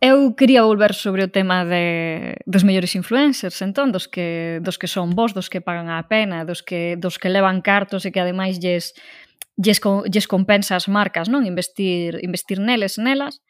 [0.00, 4.88] Eu quería volver sobre o tema de, dos mellores influencers, entón, dos que, dos que
[4.88, 8.20] son vos, dos que pagan a pena, dos que, dos que levan cartos e que
[8.20, 8.92] ademais lles,
[9.56, 9.80] lles,
[10.12, 11.48] lles compensa as marcas, non?
[11.48, 13.40] Investir, investir neles, nelas.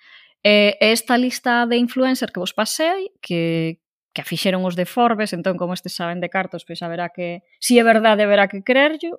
[0.47, 3.83] E esta lista de influencer que vos pasei, que,
[4.15, 7.43] que a fixeron os de Forbes, entón, como estes saben de cartos, pois haberá que,
[7.59, 9.19] se si é verdade, haberá que creerllo.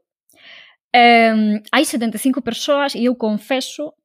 [0.95, 3.99] Eh, hai 75 persoas e eu confeso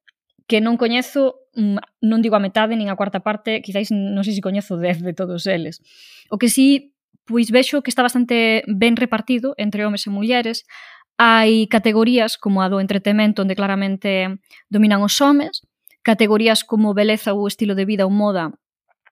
[0.50, 4.32] que non coñezo Mm, non digo a metade nin a cuarta parte, quizáis non sei
[4.32, 5.84] se coñezo 10 de todos eles.
[6.32, 6.96] O que sí,
[7.28, 10.64] pois vexo que está bastante ben repartido entre homes e mulleres,
[11.20, 14.40] hai categorías como a do entretemento onde claramente
[14.72, 15.60] dominan os homes,
[16.00, 18.50] categorías como beleza ou estilo de vida ou moda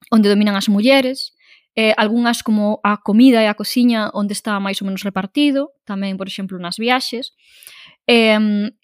[0.08, 1.36] onde dominan as mulleres,
[1.76, 6.16] eh, algunhas como a comida e a cociña onde está máis ou menos repartido, tamén,
[6.16, 7.36] por exemplo, nas viaxes,
[8.10, 8.34] E,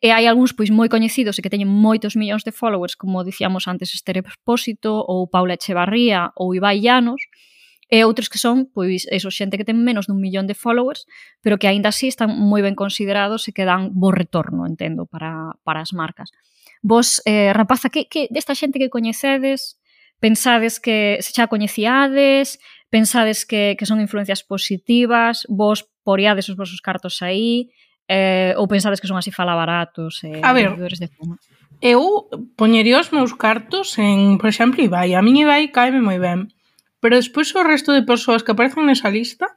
[0.06, 3.66] e hai algúns pois moi coñecidos e que teñen moitos millóns de followers, como dicíamos
[3.66, 7.18] antes Esther Expósito ou Paula Echevarría ou Ibai Llanos,
[7.90, 11.10] e outros que son, pois, eso, xente que ten menos dun millón de followers,
[11.42, 15.58] pero que aínda así están moi ben considerados e que dan bo retorno, entendo, para,
[15.66, 16.30] para as marcas.
[16.86, 19.82] Vos, eh, rapaza, que, que desta xente que coñecedes,
[20.22, 22.62] pensades que se xa coñecíades,
[22.94, 27.74] pensades que, que son influencias positivas, vos poriades os vosos cartos aí,
[28.08, 31.38] eh, ou pensades que son así fala baratos e eh, a ver, de fuma?
[31.80, 35.12] Eu poñería os meus cartos en, por exemplo, Ibai.
[35.12, 36.48] A min Ibai caeme moi ben.
[37.04, 39.52] Pero despois o resto de persoas que aparecen nesa lista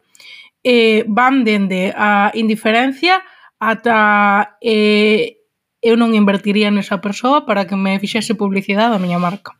[0.64, 3.24] eh, van dende a indiferencia
[3.60, 5.39] ata eh,
[5.80, 9.56] eu non invertiría nesa persoa para que me fixese publicidade a miña marca.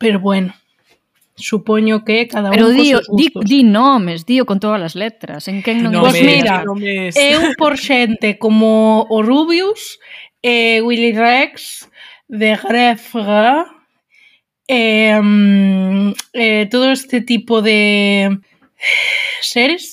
[0.00, 0.56] Pero bueno,
[1.42, 5.60] supoño que cada Pero un dío, di, di nomes, dio con todas as letras, en
[5.60, 5.92] quen non...
[5.98, 7.12] Pois pues mira, nomes.
[7.18, 9.98] eu por xente como o Rubius,
[10.40, 11.90] eh, Willy Rex,
[12.30, 13.66] de Grefga,
[14.70, 18.38] eh, mm, eh, todo este tipo de
[19.42, 19.92] seres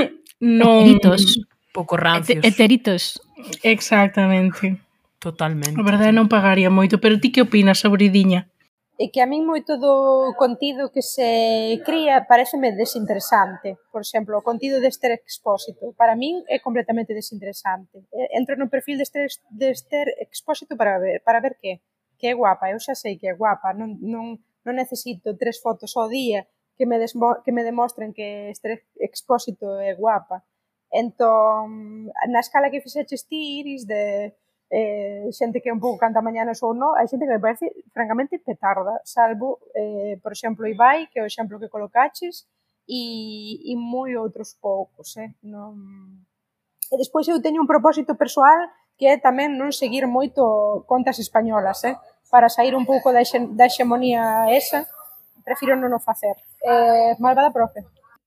[0.40, 0.86] non...
[0.86, 1.44] Eteritos.
[1.74, 2.38] Pouco rancios.
[2.46, 3.20] Et eteritos.
[3.66, 4.78] Exactamente.
[5.18, 5.74] Totalmente.
[5.74, 8.46] A verdade non pagaría moito, pero ti que opinas sobre Diña?
[8.98, 13.74] e que a min moito do contido que se cría pareceme desinteresante.
[13.90, 18.06] Por exemplo, o contido deste expósito para min é completamente desinteresante.
[18.30, 19.98] Entro no perfil deste, deste
[20.30, 21.82] expósito para ver, para ver que
[22.18, 25.92] que é guapa, eu xa sei que é guapa, non, non, non necesito tres fotos
[25.98, 26.46] ao día
[26.78, 30.42] que me, desmo, que me demostren que este expósito é guapa.
[30.90, 34.34] Entón, na escala que fixeches ti, Iris, de
[34.70, 37.72] eh, xente que é un pouco canta mañanas ou non, hai xente que me parece
[37.92, 42.48] francamente petarda, salvo, eh, por exemplo, Ibai, que é o exemplo que colocaches,
[42.88, 45.32] e, e moi outros poucos, eh?
[45.42, 45.76] Non...
[46.92, 51.82] E despois eu teño un propósito persoal que é tamén non seguir moito contas españolas,
[51.88, 51.96] eh?
[52.30, 53.22] para sair un pouco da,
[53.54, 54.82] da hexemonía esa,
[55.44, 56.34] prefiro non o facer.
[56.66, 57.84] Eh, malvada profe.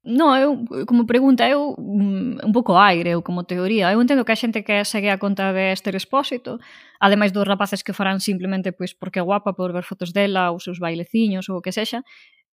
[0.08, 3.92] No, eu, como pregunta, eu mm, un pouco aire, eu como teoría.
[3.92, 6.64] Eu entendo que a xente que segue a conta de Esther Espósito,
[7.04, 10.64] ademais dos rapaces que farán simplemente pois porque é guapa por ver fotos dela, ou
[10.64, 12.08] seus baileciños, ou o que sexa,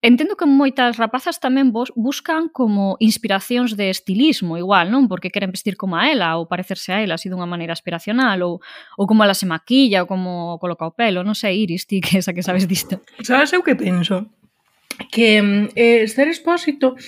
[0.05, 5.09] Entendo que moitas rapazas tamén vos buscan como inspiracións de estilismo, igual, non?
[5.09, 8.61] Porque queren vestir como a ela ou parecerse a ela así dunha maneira aspiracional ou,
[9.01, 12.21] ou como ela se maquilla ou como coloca o pelo, non sei, Iris, ti que
[12.21, 13.01] esa que sabes disto.
[13.25, 14.29] Sabes eu que penso?
[15.09, 17.01] Que mm, eh, ser expósito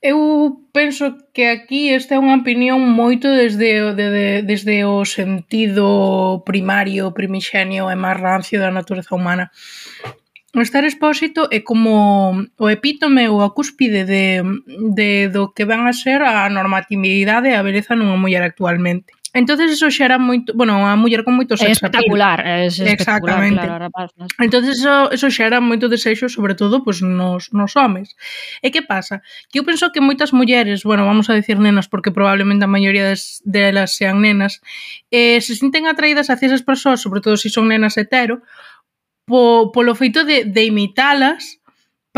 [0.00, 6.38] Eu penso que aquí esta é unha opinión moito desde, de, de, desde o sentido
[6.46, 9.50] primario, primixenio e máis rancio da natureza humana.
[10.54, 14.46] O estar expósito é como o epítome ou a cúspide de,
[14.94, 19.17] de, do que van a ser a normatividade e a beleza nunha muller actualmente.
[19.34, 21.68] Entonces eso xa era moito, bueno, a muller con moito sexo.
[21.68, 23.60] É espectacular, é Exactamente.
[23.60, 27.76] Claro, rapaz, no Entonces eso, eso xa era moito desexo, sobre todo pues, nos, nos
[27.76, 28.16] homes.
[28.64, 29.20] E que pasa?
[29.52, 33.04] Que eu penso que moitas mulleres, bueno, vamos a decir nenas, porque probablemente a maioría
[33.04, 34.64] des, delas sean nenas,
[35.12, 38.40] eh, se sinten atraídas hacia esas persoas, sobre todo se si son nenas hetero,
[39.28, 41.57] po, polo feito de, de imitalas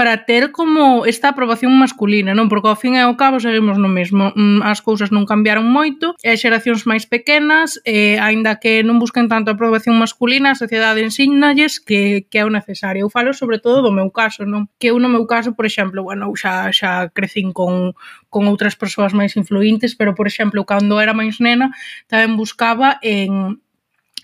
[0.00, 2.48] para ter como esta aprobación masculina, non?
[2.48, 4.32] Porque ao fin e ao cabo seguimos no mesmo.
[4.32, 8.96] Mm, as cousas non cambiaron moito, e as xeracións máis pequenas, e aínda que non
[8.96, 13.04] busquen tanto a aprobación masculina, a sociedade ensínalles que, que é o necesario.
[13.04, 14.72] Eu falo sobre todo do meu caso, non?
[14.80, 17.92] Que eu no meu caso, por exemplo, bueno, xa, xa crecín con,
[18.32, 21.76] con outras persoas máis influintes, pero, por exemplo, cando era máis nena,
[22.08, 23.60] tamén buscaba en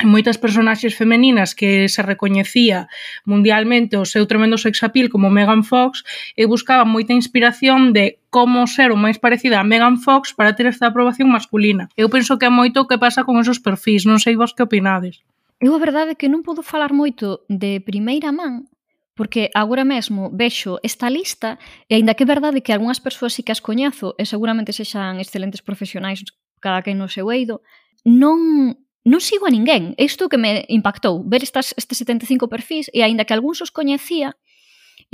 [0.05, 2.89] moitas personaxes femeninas que se recoñecía
[3.25, 6.05] mundialmente o seu tremendo sex appeal como Megan Fox
[6.37, 10.69] e buscaba moita inspiración de como ser o máis parecida a Megan Fox para ter
[10.69, 11.89] esta aprobación masculina.
[11.97, 14.61] Eu penso que é moito o que pasa con esos perfis, non sei vos que
[14.61, 15.25] opinades.
[15.57, 18.69] Eu a verdade é que non podo falar moito de primeira man,
[19.17, 21.57] porque agora mesmo vexo esta lista
[21.89, 25.17] e aínda que é verdade que algunhas persoas si que as coñezo e seguramente sexan
[25.17, 26.21] excelentes profesionais
[26.61, 27.65] cada quen no seu eido,
[28.05, 28.77] non
[29.07, 29.95] non sigo a ninguén.
[30.03, 34.35] Isto que me impactou, ver estas, estes 75 perfis, e aínda que algúns os coñecía,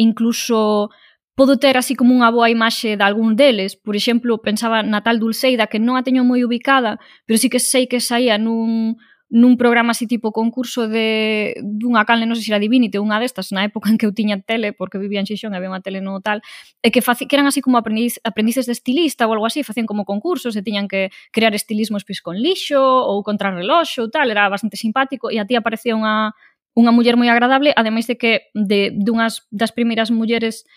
[0.00, 0.88] incluso
[1.36, 3.76] podo ter así como unha boa imaxe de algún deles.
[3.76, 6.96] Por exemplo, pensaba na tal Dulceida, que non a teño moi ubicada,
[7.28, 8.96] pero sí que sei que saía nun
[9.32, 13.16] nun programa así tipo concurso de dunha canle, non sei se era Divinity ou unha
[13.16, 16.04] destas, na época en que eu tiña tele, porque vivía en Xixón, había unha tele
[16.04, 16.44] no tal,
[16.84, 19.88] e que, faci, que eran así como aprendiz, aprendices de estilista ou algo así, facían
[19.88, 24.28] como concursos e tiñan que crear estilismos pois con lixo ou contra reloxo ou tal,
[24.28, 26.36] era bastante simpático e a ti aparecía unha
[26.76, 30.68] unha muller moi agradable, ademais de que de dunhas das primeiras mulleres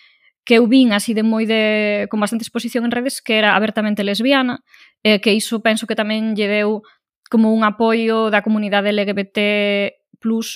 [0.48, 4.08] que eu vin así de moi de con bastante exposición en redes que era abertamente
[4.08, 4.64] lesbiana,
[5.04, 6.88] eh, que iso penso que tamén lle deu
[7.30, 9.38] como un apoio da comunidade LGBT+,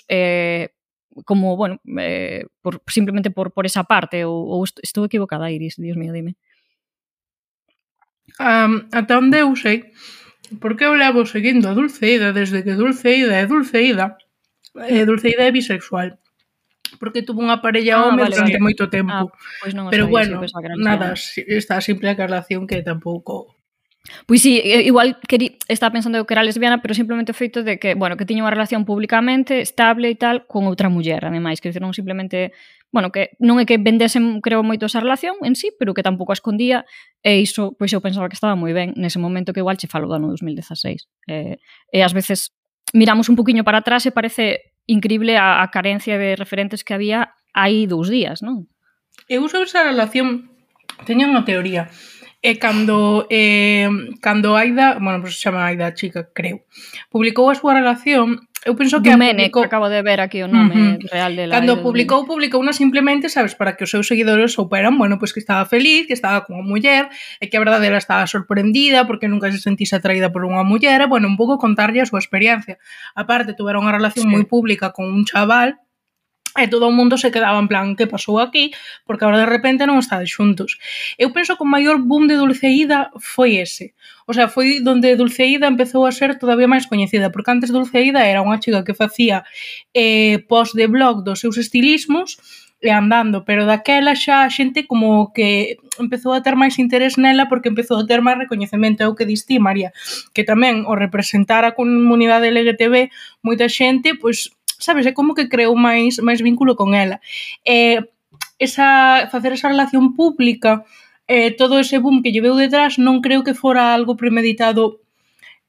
[0.10, 0.70] eh,
[1.26, 5.98] como, bueno, eh, por, simplemente por, por esa parte, ou, ou estou equivocada, Iris, dios
[5.98, 6.38] mío, dime.
[8.40, 9.92] Um, ata onde eu sei,
[10.62, 14.16] porque eu levo seguindo a Dulceida desde que Dulceida é Dulceida,
[14.88, 16.18] eh, Dulceida é bisexual
[16.98, 18.66] porque tuvo unha parella ah, home vale, durante vale.
[18.66, 19.30] moito tempo.
[19.30, 19.30] Ah,
[19.62, 23.59] pois non Pero sabía, bueno, pois nada, está simple aclaración que tampouco
[24.26, 27.96] Pois sí, igual querí, estaba pensando que era lesbiana, pero simplemente o feito de que,
[27.96, 31.94] bueno, que tiña unha relación publicamente estable e tal con outra muller, ademais, que non
[31.94, 32.52] simplemente,
[32.90, 36.34] bueno, que non é que vendesen, creo, moito esa relación en sí, pero que tampouco
[36.34, 36.86] a escondía,
[37.22, 40.10] e iso, pois eu pensaba que estaba moi ben nese momento que igual che falo
[40.10, 41.06] do ano 2016.
[41.30, 41.58] Eh,
[41.94, 42.54] e ás veces
[42.94, 47.38] miramos un poquinho para atrás e parece increíble a, a carencia de referentes que había
[47.54, 48.66] aí dous días, non?
[49.30, 50.50] Eu sobre esa relación
[51.06, 51.92] teña unha teoría.
[52.40, 53.90] E cando, eh,
[54.24, 56.64] cando Aida, bueno, pois pues, se chama Aida Chica, creo,
[57.12, 59.64] publicou a súa relación, eu penso que Domene, publicou...
[59.64, 61.12] acabo de ver aquí o nome uh -huh.
[61.12, 61.60] real dela.
[61.60, 65.40] Cando publicou, publicou unha simplemente, sabes, para que os seus seguidores souperan, bueno, pois pues
[65.40, 67.08] que estaba feliz, que estaba con a muller,
[67.40, 71.00] e que a verdade ela estaba sorprendida porque nunca se sentise atraída por unha muller,
[71.04, 72.80] e bueno, un pouco contarlle a súa experiencia.
[73.16, 74.32] Aparte, tuveron unha relación sí.
[74.32, 75.80] moi pública con un chaval
[76.58, 78.74] E todo o mundo se quedaba en plan, que pasou aquí?
[79.06, 80.82] Porque agora de repente non estades xuntos.
[81.22, 83.94] Eu penso que o maior boom de Dulceida foi ese.
[84.26, 88.42] O sea, foi donde Dulceida empezou a ser todavía máis coñecida, porque antes Dulceida era
[88.42, 89.46] unha chica que facía
[89.94, 92.42] eh, post de blog dos seus estilismos,
[92.82, 97.52] e andando, pero daquela xa a xente como que empezou a ter máis interés nela
[97.52, 99.92] porque empezou a ter máis recoñecemento, é o que diste, María,
[100.32, 103.12] que tamén o representar a comunidade LGTB
[103.44, 107.22] moita xente, pois sabes, é como que creou máis máis vínculo con ela.
[107.68, 108.02] Eh,
[108.58, 110.84] esa facer esa relación pública,
[111.28, 115.04] eh, todo ese boom que lleveu detrás non creo que fora algo premeditado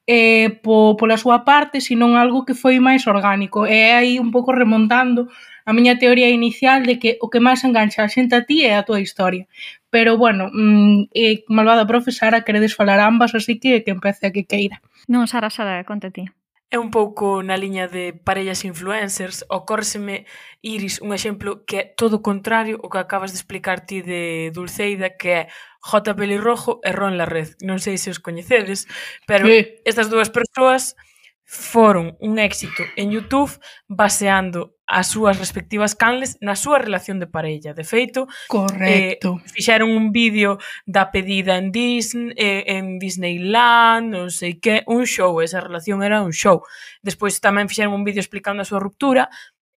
[0.07, 3.69] eh, po, pola súa parte, senón algo que foi máis orgánico.
[3.69, 5.31] E aí un pouco remontando
[5.63, 8.75] a miña teoría inicial de que o que máis engancha a xente a ti é
[8.75, 9.47] a tua historia.
[9.91, 14.33] Pero, bueno, mm, eh, malvada profe, Sara, queredes falar ambas, así que que empece a
[14.35, 14.83] que queira.
[15.07, 16.27] Non, Sara, Sara, conta ti.
[16.71, 20.25] É un pouco na liña de parellas influencers, ocórseme,
[20.63, 24.55] Iris, un exemplo que é todo o contrario o que acabas de explicar ti de
[24.55, 25.43] Dulceida, que é
[25.83, 26.15] J.
[26.15, 27.59] Pelirrojo e Ron La Red.
[27.67, 28.87] Non sei se os coñecedes,
[29.27, 29.83] pero sí.
[29.83, 30.95] estas dúas persoas
[31.43, 33.51] foron un éxito en YouTube
[33.91, 37.71] baseando as súas respectivas canles na súa relación de parella.
[37.71, 39.39] De feito, Correcto.
[39.39, 45.07] Eh, fixeron un vídeo da pedida en Disney, eh, en Disneyland, non sei que, un
[45.07, 46.67] show, esa relación era un show.
[47.07, 49.31] Despois tamén fixeron un vídeo explicando a súa ruptura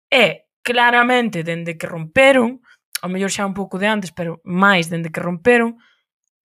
[0.10, 2.66] e claramente dende que romperon,
[3.06, 5.78] ao mellor xa un pouco de antes, pero máis dende que romperon,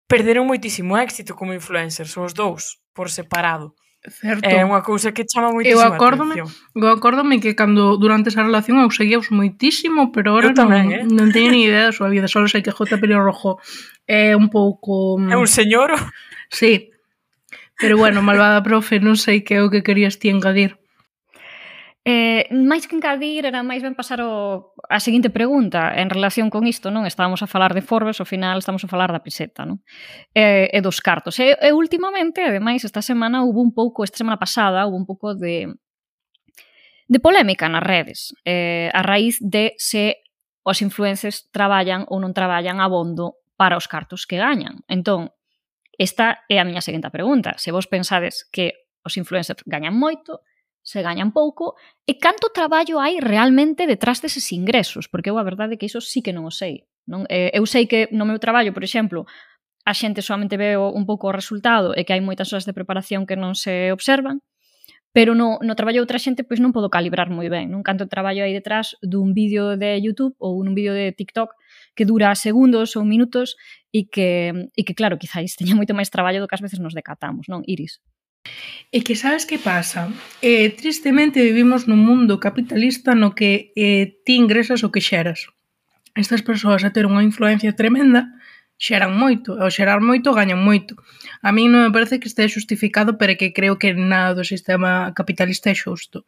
[0.09, 3.77] perderon moitísimo éxito como influencers os dous por separado.
[4.07, 4.47] Certo.
[4.47, 6.47] É unha cousa que chama moitísimo eu acórdome, atención.
[6.75, 11.03] Eu acórdome que cando durante esa relación eu seguíaos moitísimo, pero ahora tamén, non, eh?
[11.03, 12.95] non teño ni idea da súa vida, só sei que J.
[12.97, 13.59] Pelio Rojo
[14.07, 15.19] é un pouco...
[15.19, 15.91] Mm, é un señor?
[16.47, 16.95] Sí,
[17.75, 20.79] pero bueno, malvada profe, non sei que é o que querías ti engadir.
[22.07, 26.63] Eh, máis que encadir, era máis ben pasar o, a seguinte pregunta en relación con
[26.63, 27.03] isto, non?
[27.03, 29.83] Estábamos a falar de Forbes, ao final estamos a falar da peseta, non?
[30.31, 31.35] Eh, e dos cartos.
[31.43, 35.35] E, e últimamente, ademais, esta semana houve un pouco, esta semana pasada, houve un pouco
[35.35, 35.75] de
[37.11, 40.23] de polémica nas redes, eh, a raíz de se
[40.63, 44.79] os influencers traballan ou non traballan abondo para os cartos que gañan.
[44.87, 45.35] Entón,
[45.99, 47.59] esta é a miña seguinte pregunta.
[47.59, 50.39] Se vos pensades que os influencers gañan moito,
[50.87, 51.75] se gañan pouco
[52.07, 55.99] e canto traballo hai realmente detrás deses ingresos, porque eu a verdade é que iso
[55.99, 56.87] sí que non o sei.
[57.03, 57.27] Non?
[57.27, 59.27] Eh, Eu sei que no meu traballo, por exemplo,
[59.83, 63.27] a xente solamente ve un pouco o resultado e que hai moitas horas de preparación
[63.27, 64.39] que non se observan,
[65.11, 68.07] pero no, no traballo de outra xente pois non podo calibrar moi ben, non canto
[68.07, 71.51] traballo aí detrás dun vídeo de YouTube ou un vídeo de TikTok
[71.99, 73.59] que dura segundos ou minutos
[73.91, 76.95] e que, e que claro, quizáis teña moito máis traballo do que ás veces nos
[76.95, 77.99] decatamos, non, Iris?
[78.91, 80.07] E que sabes que pasa?
[80.39, 85.51] Eh, tristemente vivimos nun mundo capitalista no que eh, ti ingresas o que xeras.
[86.15, 88.31] Estas persoas a ter unha influencia tremenda
[88.77, 90.95] xeran moito, e ao xerar moito gañan moito.
[91.41, 95.11] A mí non me parece que este xustificado, pero que creo que nada do sistema
[95.17, 96.23] capitalista é xusto.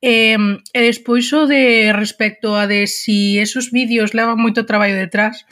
[0.00, 0.34] E,
[0.72, 5.44] e despois o de respecto a de si esos vídeos levan moito traballo detrás,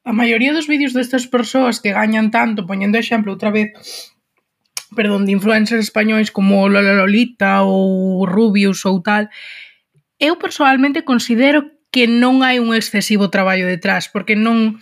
[0.00, 3.76] a maioría dos vídeos destas persoas que gañan tanto, poñendo exemplo outra vez,
[4.94, 9.30] perdón, de influencers españois como Lola Lolita ou Rubius ou tal,
[10.18, 14.78] eu personalmente considero que non hai un excesivo traballo detrás, porque non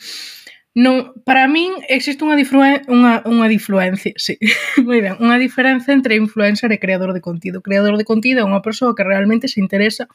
[0.76, 4.36] non, para min existe unha, difluen, unha, unha difluencia, sí,
[4.86, 7.64] moi ben, unha diferenza entre influencer e creador de contido.
[7.64, 10.06] Creador de contido é unha persoa que realmente se interesa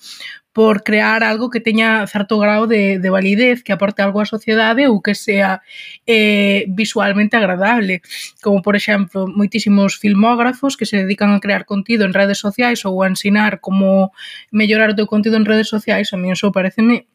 [0.54, 4.86] por crear algo que teña certo grau de, de validez, que aporte algo á sociedade
[4.86, 5.66] ou que sea
[6.06, 8.06] eh, visualmente agradable.
[8.39, 13.01] Como, por exemplo, moitísimos filmógrafos que se dedican a crear contido en redes sociais ou
[13.01, 14.14] a ensinar como
[14.54, 17.10] mellorar o teu contido en redes sociais, a mí iso pareceme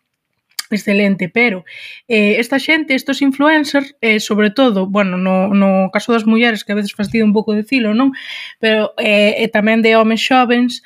[0.75, 1.65] excelente, pero
[2.09, 6.73] eh, esta xente, estos influencers, eh, sobre todo, bueno, no, no caso das mulleres, que
[6.73, 8.13] a veces fastidio un pouco dicilo, non?
[8.59, 10.83] Pero eh, e tamén de homens xovens,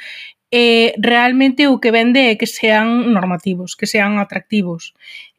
[0.53, 4.93] eh, realmente o que vende é que sean normativos, que sean atractivos,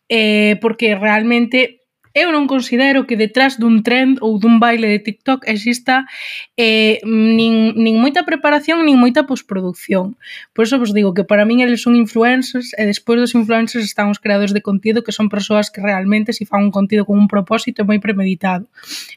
[0.09, 1.82] eh, porque realmente
[2.13, 6.05] eu non considero que detrás dun trend ou dun baile de TikTok exista
[6.53, 10.13] eh, nin, nin moita preparación nin moita postproducción.
[10.53, 14.13] Por eso vos digo que para min eles son influencers e despois dos influencers están
[14.13, 17.25] os creadores de contido que son persoas que realmente si fan un contido con un
[17.25, 18.69] propósito moi premeditado.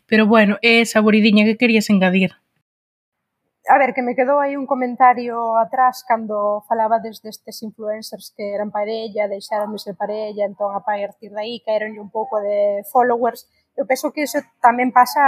[0.08, 2.32] Pero bueno, é eh, saboridiña que querías engadir
[3.68, 8.70] a ver, que me quedou aí un comentario atrás cando falabades destes influencers que eran
[8.70, 13.50] parella, deixaron de ser parella, entón a partir de aí caeronlle un pouco de followers.
[13.74, 15.20] Eu penso que iso tamén pasa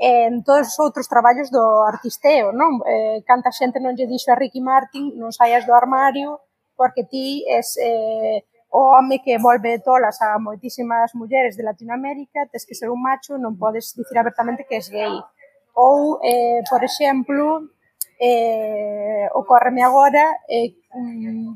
[0.00, 2.82] en todos os outros traballos do artisteo, non?
[2.82, 6.40] Eh, canta xente non lle dixo a Ricky Martin non saias do armario
[6.74, 12.64] porque ti es eh, o home que volve tolas a moitísimas mulleres de Latinoamérica, tes
[12.64, 15.14] que ser un macho, non podes dicir abertamente que es gay
[15.80, 17.72] ou, eh, por exemplo,
[18.20, 20.76] eh, ocorreme agora eh,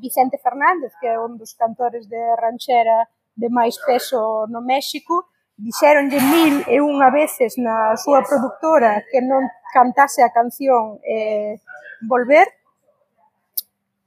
[0.01, 3.05] Vicente Fernández, que é un dos cantores de ranchera
[3.37, 5.29] de máis peso no México,
[5.61, 9.45] dixeronlle mil e unha veces na súa productora que non
[9.77, 11.61] cantase a canción eh,
[12.09, 12.49] Volver,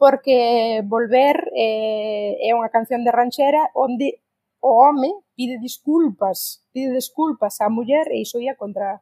[0.02, 4.18] porque Volver eh, é unha canción de ranchera onde
[4.66, 8.98] o home pide disculpas, pide disculpas á muller e iso ia contra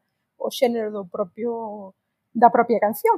[0.45, 1.51] o xénero do propio
[2.35, 3.17] da propia canción.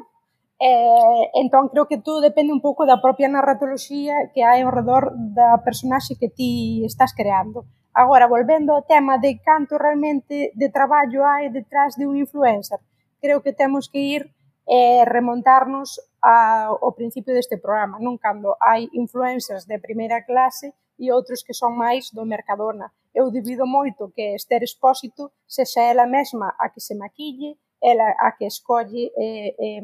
[0.59, 5.13] Eh, entón, creo que todo depende un pouco da propia narratoloxía que hai ao redor
[5.13, 7.67] da personaxe que ti estás creando.
[7.93, 12.81] Agora, volvendo ao tema de canto realmente de traballo hai detrás de un influencer,
[13.21, 14.21] creo que temos que ir
[14.65, 21.11] eh, remontarnos a, ao principio deste programa, non cando hai influencers de primeira clase e
[21.11, 22.91] outros que son máis do Mercadona.
[23.13, 28.31] Eu divido moito que Esther Expósito sexa ela mesma a que se maquille, ela a
[28.31, 29.81] que escolle eh, eh,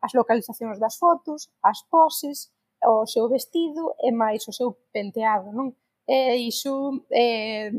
[0.00, 2.52] as localizacións das fotos, as poses,
[2.84, 5.72] o seu vestido e máis o seu penteado, non?
[6.06, 7.72] E iso eh,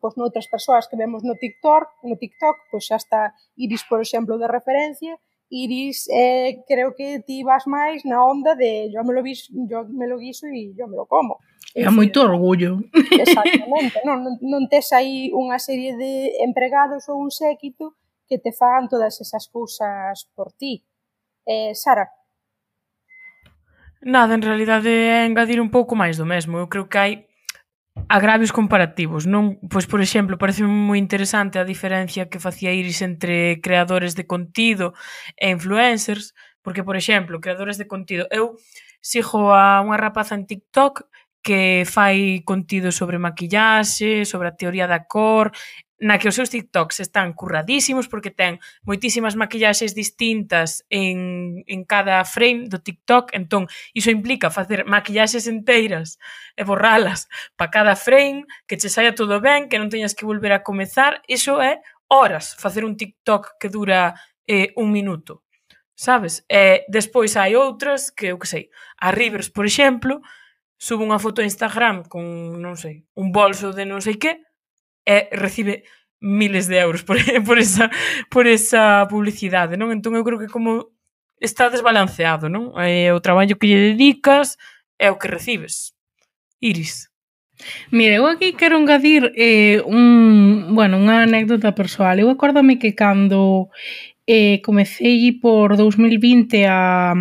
[0.00, 4.38] pois noutras persoas que vemos no TikTok, no TikTok, pois xa está Iris, por exemplo,
[4.38, 5.18] de referencia,
[5.50, 9.86] Iris, eh, creo que ti vas máis na onda de yo me lo, vis, yo
[9.86, 11.38] me lo guiso e yo me lo como.
[11.74, 12.82] É moito orgullo.
[13.12, 17.94] Exactamente, non, non, non tes aí unha serie de empregados ou un séquito
[18.26, 20.82] que te fagan todas esas cousas por ti.
[21.46, 22.10] Eh, Sara,
[24.06, 26.58] Nada, en realidade é engadir un pouco máis do mesmo.
[26.58, 27.26] Eu creo que hai
[28.08, 29.58] agravios comparativos, non?
[29.66, 34.94] Pois, por exemplo, parece moi interesante a diferencia que facía Iris entre creadores de contido
[35.34, 38.28] e influencers, porque, por exemplo, creadores de contido...
[38.30, 38.60] Eu
[39.00, 41.06] sigo a unha rapaza en TikTok
[41.46, 45.54] que fai contido sobre maquillaxe, sobre a teoría da cor,
[45.98, 52.20] na que os seus TikToks están curradísimos porque ten moitísimas maquillaxes distintas en, en cada
[52.28, 53.64] frame do TikTok, entón
[53.96, 56.20] iso implica facer maquillaxes enteiras
[56.52, 60.52] e borralas para cada frame, que che saia todo ben, que non teñas que volver
[60.52, 61.80] a comezar, iso é
[62.12, 64.14] horas facer un TikTok que dura
[64.46, 65.42] eh, un minuto.
[65.96, 66.44] Sabes?
[66.44, 68.68] E despois hai outras que, eu que sei,
[69.00, 70.20] a Rivers, por exemplo,
[70.76, 74.44] sube unha foto a Instagram con, non sei, un bolso de non sei que,
[75.06, 75.86] e recibe
[76.20, 77.90] miles de euros por, por, esa,
[78.28, 79.94] por esa publicidade, non?
[79.94, 80.90] Entón eu creo que como
[81.38, 82.74] está desbalanceado, non?
[82.76, 84.58] É o traballo que lle dedicas
[84.98, 85.94] é o que recibes.
[86.60, 87.08] Iris.
[87.90, 92.20] Mira, eu aquí quero engadir eh, un, bueno, unha anécdota persoal.
[92.20, 93.72] Eu acórdame que cando
[94.26, 97.14] eh, comecei por 2020 a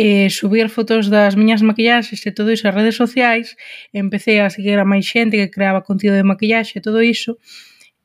[0.00, 3.52] eh, subir fotos das miñas maquillaxes e todo iso ás redes sociais,
[3.92, 7.36] empecé a seguir a máis xente que creaba contido de maquillaxe e todo iso,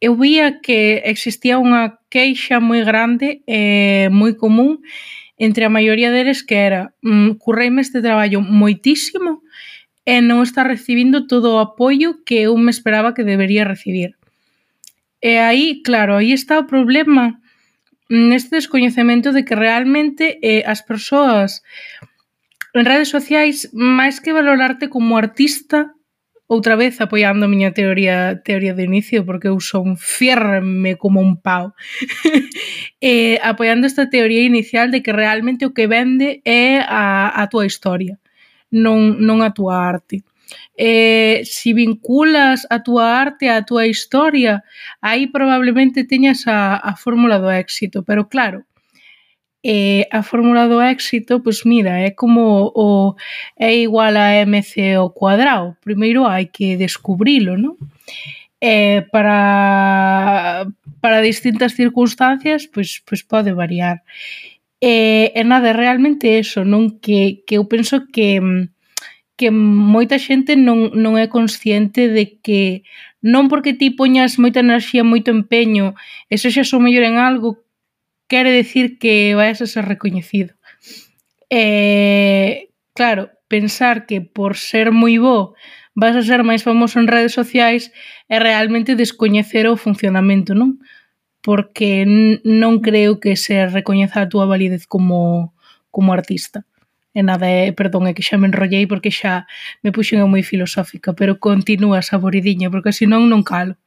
[0.03, 4.83] eu vía que existía unha queixa moi grande e moi común
[5.39, 9.39] entre a maioría deles que era mm, curreime este traballo moitísimo
[10.03, 14.19] e non está recibindo todo o apoio que eu me esperaba que debería recibir.
[15.23, 17.39] E aí, claro, aí está o problema
[18.09, 21.63] neste descoñecemento de que realmente eh, as persoas
[22.75, 25.95] en redes sociais, máis que valorarte como artista,
[26.45, 31.41] outra vez apoiando a miña teoría teoría de inicio, porque eu son fierme como un
[31.41, 31.73] pau,
[33.01, 37.65] eh, apoiando esta teoría inicial de que realmente o que vende é a, a tua
[37.65, 38.21] historia,
[38.69, 40.21] non, non a tua arte
[40.77, 44.63] eh, si vinculas a túa arte a túa historia,
[45.01, 48.65] aí probablemente teñas a, a fórmula do éxito, pero claro,
[49.65, 53.15] eh, a fórmula do éxito, pois mira, é como o
[53.57, 55.75] é igual a MC ao cuadrado.
[55.81, 57.75] Primeiro hai que descubrilo, non?
[58.61, 60.67] Eh, para,
[61.01, 64.05] para distintas circunstancias, pois, pois pode variar.
[64.81, 68.74] Eh, e eh, eh, nada, realmente eso, non que, que eu penso que mm,
[69.35, 72.87] que moita xente non, non é consciente de que
[73.19, 75.95] non porque ti poñas moita enerxía, moito empeño
[76.31, 77.65] e sexas o mellor en algo
[78.31, 80.55] quere decir que vais a ser recoñecido.
[81.49, 85.53] Eh, claro, pensar que por ser moi bo
[85.95, 87.91] vas a ser máis famoso en redes sociais
[88.27, 90.79] é realmente descoñecer o funcionamento, non?
[91.45, 92.03] Porque
[92.43, 95.53] non creo que se recoñeza a túa validez como,
[95.93, 96.65] como artista
[97.15, 99.47] e nada, é, perdón, é que xa me enrollei porque xa
[99.79, 103.79] me puxen moi filosófica, pero continúa saboridiña, porque senón non calo.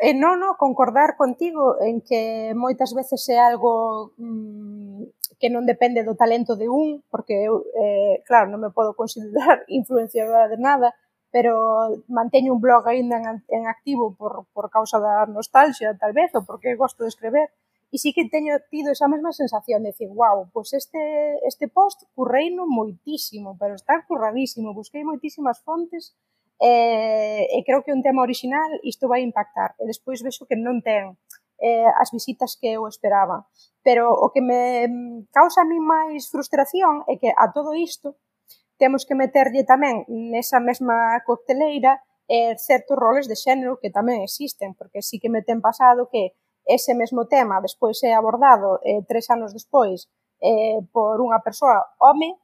[0.00, 5.06] E non, non, concordar contigo en que moitas veces é algo mmm,
[5.36, 9.62] que non depende do talento de un, porque eu, eh, claro, non me podo considerar
[9.68, 10.96] influenciadora de nada,
[11.28, 16.32] pero manteño un blog aínda en, en activo por, por causa da nostalgia, tal vez,
[16.32, 17.52] ou porque gosto de escrever,
[17.94, 20.98] E sí que teño tido esa mesma sensación de decir, wow, pois este,
[21.46, 26.18] este post curreino moitísimo, pero está curradísimo, busquei moitísimas fontes,
[26.58, 29.78] eh, e creo que un tema original isto vai impactar.
[29.78, 31.14] E despois vexo que non ten
[31.62, 33.46] eh, as visitas que eu esperaba.
[33.86, 34.90] Pero o que me
[35.30, 38.18] causa a mí máis frustración é que a todo isto
[38.74, 44.74] temos que meterlle tamén nesa mesma cocteleira eh, certos roles de xénero que tamén existen,
[44.74, 46.34] porque sí que me ten pasado que
[46.66, 50.08] ese mesmo tema despois é abordado eh, tres anos despois
[50.40, 52.36] eh, por unha persoa home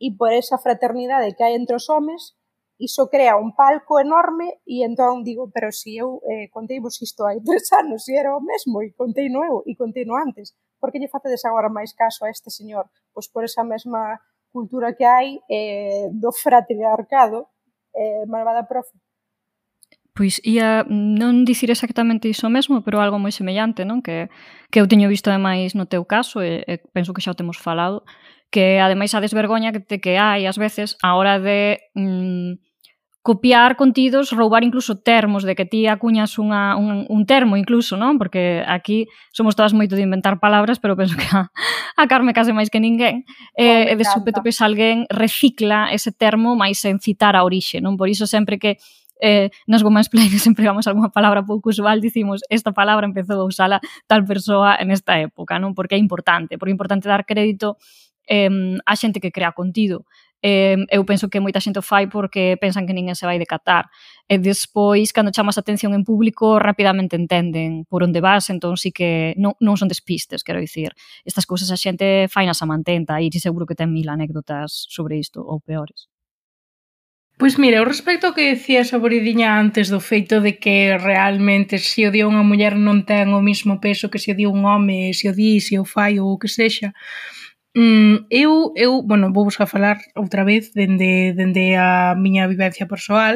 [0.00, 2.36] e por esa fraternidade que hai entre os homes
[2.80, 7.28] iso crea un palco enorme e entón digo, pero si eu eh, contei vos isto
[7.28, 10.56] hai tres anos e era o mesmo e contei no eu e contei no antes
[10.80, 12.88] por que lle facedes agora máis caso a este señor?
[13.12, 14.16] Pois por esa mesma
[14.50, 17.52] cultura que hai eh, do fratriarcado
[17.94, 18.96] eh, malvada profe.
[20.20, 24.04] Pois ia non dicir exactamente iso mesmo, pero algo moi semellante, non?
[24.04, 24.28] Que,
[24.68, 27.56] que eu teño visto ademais no teu caso, e, e penso que xa o temos
[27.56, 28.04] falado,
[28.52, 32.60] que ademais a desvergoña que, te, que hai ás veces a hora de mm,
[33.24, 38.20] copiar contidos, roubar incluso termos, de que ti acuñas unha, un, un termo incluso, non?
[38.20, 41.48] Porque aquí somos todas moito de inventar palabras, pero penso que a,
[41.96, 43.24] a Carme case máis que ninguén.
[43.56, 47.80] Oh, eh, e de súpeto, pois, alguén recicla ese termo máis sen citar a orixe,
[47.80, 47.96] non?
[47.96, 48.76] Por iso sempre que
[49.20, 54.24] eh, nos sempre empregamos algunha palabra pouco usual, dicimos esta palabra empezou a usala tal
[54.24, 55.76] persoa en esta época, non?
[55.76, 57.76] Porque é importante, porque é importante dar crédito
[58.26, 58.48] eh,
[58.86, 60.04] a xente que crea contido.
[60.42, 63.92] Eh, eu penso que moita xente o fai porque pensan que ninguén se vai decatar.
[64.24, 69.36] E despois, cando chamas atención en público, rapidamente entenden por onde vas, entón sí que
[69.36, 70.96] non, non son despistes, quero dicir.
[71.28, 75.44] Estas cousas a xente fainas a mantenta e seguro que ten mil anécdotas sobre isto
[75.44, 76.08] ou peores.
[77.40, 80.76] Pois mira, o respecto ao que decía Saboridiña antes do feito de que
[81.08, 84.44] realmente se o di unha muller non ten o mismo peso que se o di
[84.44, 86.92] un home, se o di, se o fai ou o que sexa,
[87.76, 92.86] Mm, eu, eu, bueno, vou vos a falar outra vez dende, dende a miña vivencia
[92.92, 93.34] persoal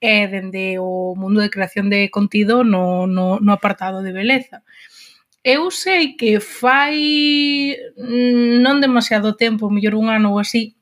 [0.00, 4.62] e dende o mundo de creación de contido no, no, no apartado de beleza.
[5.42, 10.78] Eu sei que fai mm, non demasiado tempo, mellor un ano ou así,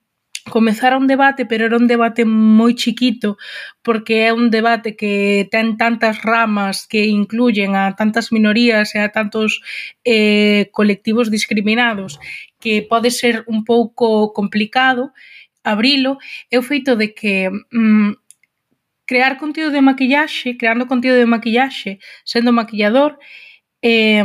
[0.51, 3.39] comezara un debate, pero era un debate moi chiquito,
[3.81, 9.09] porque é un debate que ten tantas ramas que incluyen a tantas minorías e a
[9.09, 9.63] tantos
[10.05, 12.21] eh, colectivos discriminados
[12.61, 15.15] que pode ser un pouco complicado
[15.65, 16.19] abrilo,
[16.51, 18.13] é o feito de que mm,
[19.05, 23.19] crear contido de maquillaxe, creando contido de maquillaxe, sendo maquillador,
[23.83, 24.25] eh,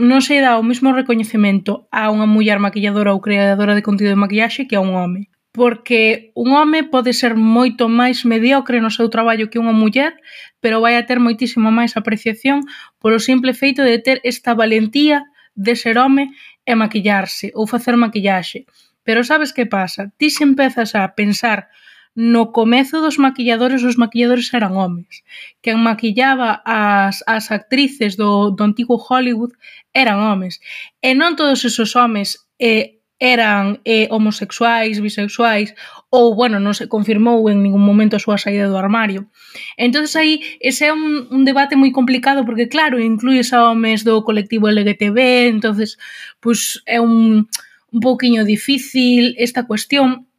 [0.00, 4.22] non se dá o mesmo recoñecemento a unha muller maquilladora ou creadora de contido de
[4.22, 9.10] maquillaxe que a un home porque un home pode ser moito máis mediocre no seu
[9.10, 10.14] traballo que unha muller,
[10.62, 12.62] pero vai a ter moitísimo máis apreciación
[13.02, 15.26] polo simple feito de ter esta valentía
[15.58, 16.30] de ser home
[16.62, 18.70] e maquillarse ou facer maquillaxe.
[19.02, 20.14] Pero sabes que pasa?
[20.14, 21.66] Ti se empezas a pensar
[22.14, 25.22] no comezo dos maquilladores, os maquilladores eran homes.
[25.62, 29.54] Quen maquillaba as, as actrices do, do antigo Hollywood
[29.94, 30.62] eran homes.
[31.02, 35.76] E non todos esos homes eh, eran eh, homosexuais, bisexuais
[36.08, 39.28] ou, bueno, non se confirmou en ningún momento a súa saída do armario.
[39.76, 44.24] entonces aí ese é un, un debate moi complicado porque, claro, incluís a homes do
[44.24, 46.00] colectivo LGTB, entonces
[46.40, 47.46] pois pues, é un,
[47.92, 50.29] un pouquiño difícil esta cuestión,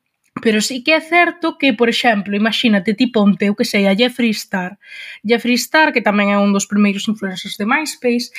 [0.41, 3.95] Pero sí que é certo que, por exemplo, imagínate ti ponte, eu que sei, a
[3.95, 4.77] Jeffree Star.
[5.23, 8.33] Jeffree Star, que tamén é un dos primeiros influencers de MySpace,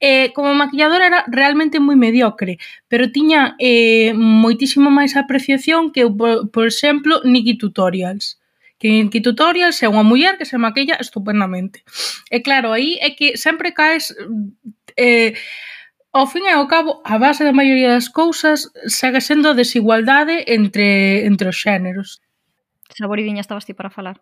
[0.00, 2.56] eh, como maquilladora era realmente moi mediocre,
[2.86, 8.38] pero tiña eh, moitísimo máis apreciación que, por, por exemplo, Nikki Tutorials
[8.78, 11.82] que en que tutorials é unha muller que se maquilla estupendamente.
[12.30, 14.14] E claro, aí é que sempre caes
[14.94, 15.34] eh,
[16.18, 20.44] ao fin e ao cabo, a base da maioría das cousas segue sendo a desigualdade
[20.50, 22.18] entre, entre os xéneros.
[22.98, 24.18] Saboridiña, estabas ti para falar.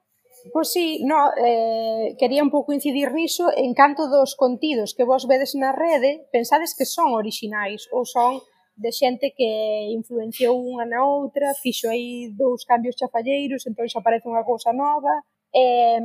[0.53, 5.27] Pois sí, no, eh, quería un pouco incidir niso en canto dos contidos que vos
[5.27, 8.45] vedes na rede, pensades que son orixinais ou son
[8.77, 14.29] de xente que influenciou unha na outra, fixo aí dous cambios chafalleiros, entón xa aparece
[14.29, 15.25] unha cousa nova.
[15.51, 15.99] Eh,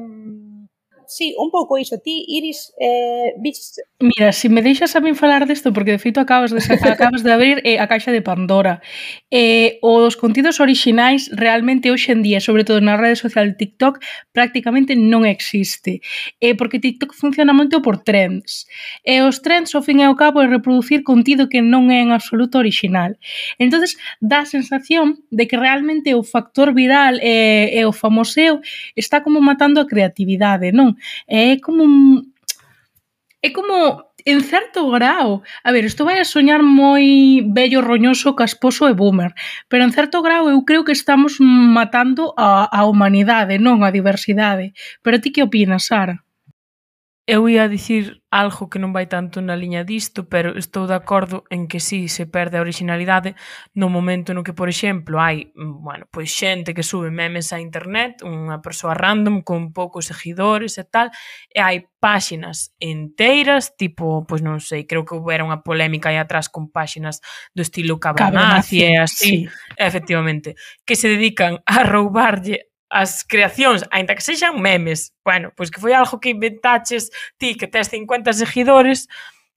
[1.07, 1.97] sí, un pouco iso.
[1.99, 3.83] Ti, Iris, eh, viste...
[3.99, 7.23] Mira, se si me deixas a min falar desto, porque de feito acabas de, acabas
[7.23, 8.81] de abrir eh, a caixa de Pandora.
[9.29, 13.99] Eh, os contidos orixinais realmente hoxe en día, sobre todo na rede social TikTok,
[14.31, 16.01] prácticamente non existe.
[16.41, 18.65] Eh, porque TikTok funciona moito por trends.
[19.05, 22.09] E os trends, ao fin e ao cabo, é reproducir contido que non é en
[22.11, 23.17] absoluto orixinal.
[23.57, 28.61] entonces dá a sensación de que realmente o factor viral e, eh, e o famoseo
[28.95, 30.90] está como matando a creatividade, non?
[31.27, 32.33] É como un...
[33.41, 38.85] É como en certo grau, a ver, isto vai a soñar moi bello, roñoso, casposo
[38.85, 39.33] e boomer,
[39.69, 44.77] pero en certo grau eu creo que estamos matando a, a humanidade, non a diversidade.
[45.01, 46.21] Pero ti que opinas, Sara?
[47.31, 51.47] Eu ia dicir algo que non vai tanto na liña disto, pero estou de acordo
[51.47, 53.39] en que si sí, se perde a originalidade
[53.71, 57.63] no momento no que, por exemplo, hai, mm, bueno, pois xente que sube memes a
[57.63, 61.07] internet, unha persoa random con poucos seguidores e tal,
[61.47, 66.51] e hai páxinas enteiras, tipo, pois non sei, creo que houbera unha polémica aí atrás
[66.51, 67.23] con páxinas
[67.55, 69.51] do estilo cabronazi e así, sí.
[69.79, 75.15] efectivamente, que se dedican a roubarlle as creacións, aínda que sexan memes.
[75.23, 77.07] Bueno, pois que foi algo que inventaches
[77.39, 79.07] ti que tes 50 seguidores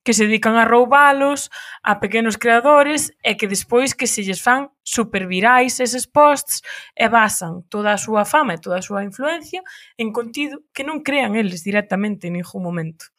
[0.04, 1.50] que se dedican a roubalos
[1.82, 6.62] a pequenos creadores e que despois que se lles fan super virais eses posts
[6.94, 9.64] e basan toda a súa fama e toda a súa influencia
[9.98, 13.10] en contido que non crean eles directamente en ningún momento.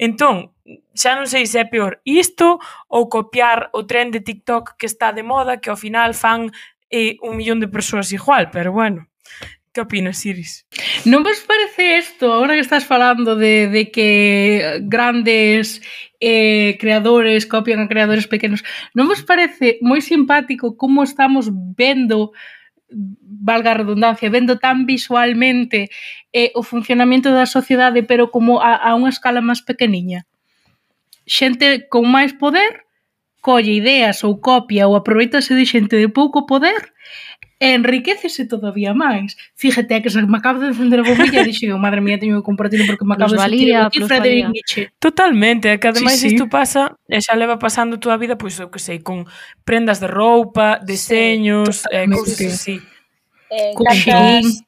[0.00, 0.56] Entón,
[0.96, 2.58] xa non sei se é peor isto
[2.88, 6.48] ou copiar o tren de TikTok que está de moda que ao final fan
[6.88, 9.06] eh, un millón de persoas igual, pero bueno,
[9.72, 10.66] Que opinas, Iris?
[11.06, 15.78] Non vos parece isto, agora que estás falando de, de que grandes
[16.18, 18.66] eh, creadores copian a creadores pequenos,
[18.98, 22.34] non vos parece moi simpático como estamos vendo
[23.22, 25.86] valga a redundancia, vendo tan visualmente
[26.34, 30.26] eh, o funcionamento da sociedade, pero como a, a unha escala máis pequeniña.
[31.30, 32.90] Xente con máis poder
[33.38, 36.90] colle ideas ou copia ou aproveitase de xente de pouco poder
[37.60, 39.36] e enriquecese todavía máis.
[39.52, 42.48] Fíjate que se me acabo de defender a bombilla e dixen, madre mía, teño que
[42.48, 44.82] compartirlo porque me acabo plusvalía, de sentir aquí Frederic Nietzsche.
[44.96, 48.56] Totalmente, é que ademais sí, isto pasa e xa leva pasando toda a vida, pois
[48.56, 49.28] eu que sei, con
[49.60, 52.76] prendas de roupa, deseños, eh, sí, eh, cousas así.
[53.52, 54.64] Eh, cantas,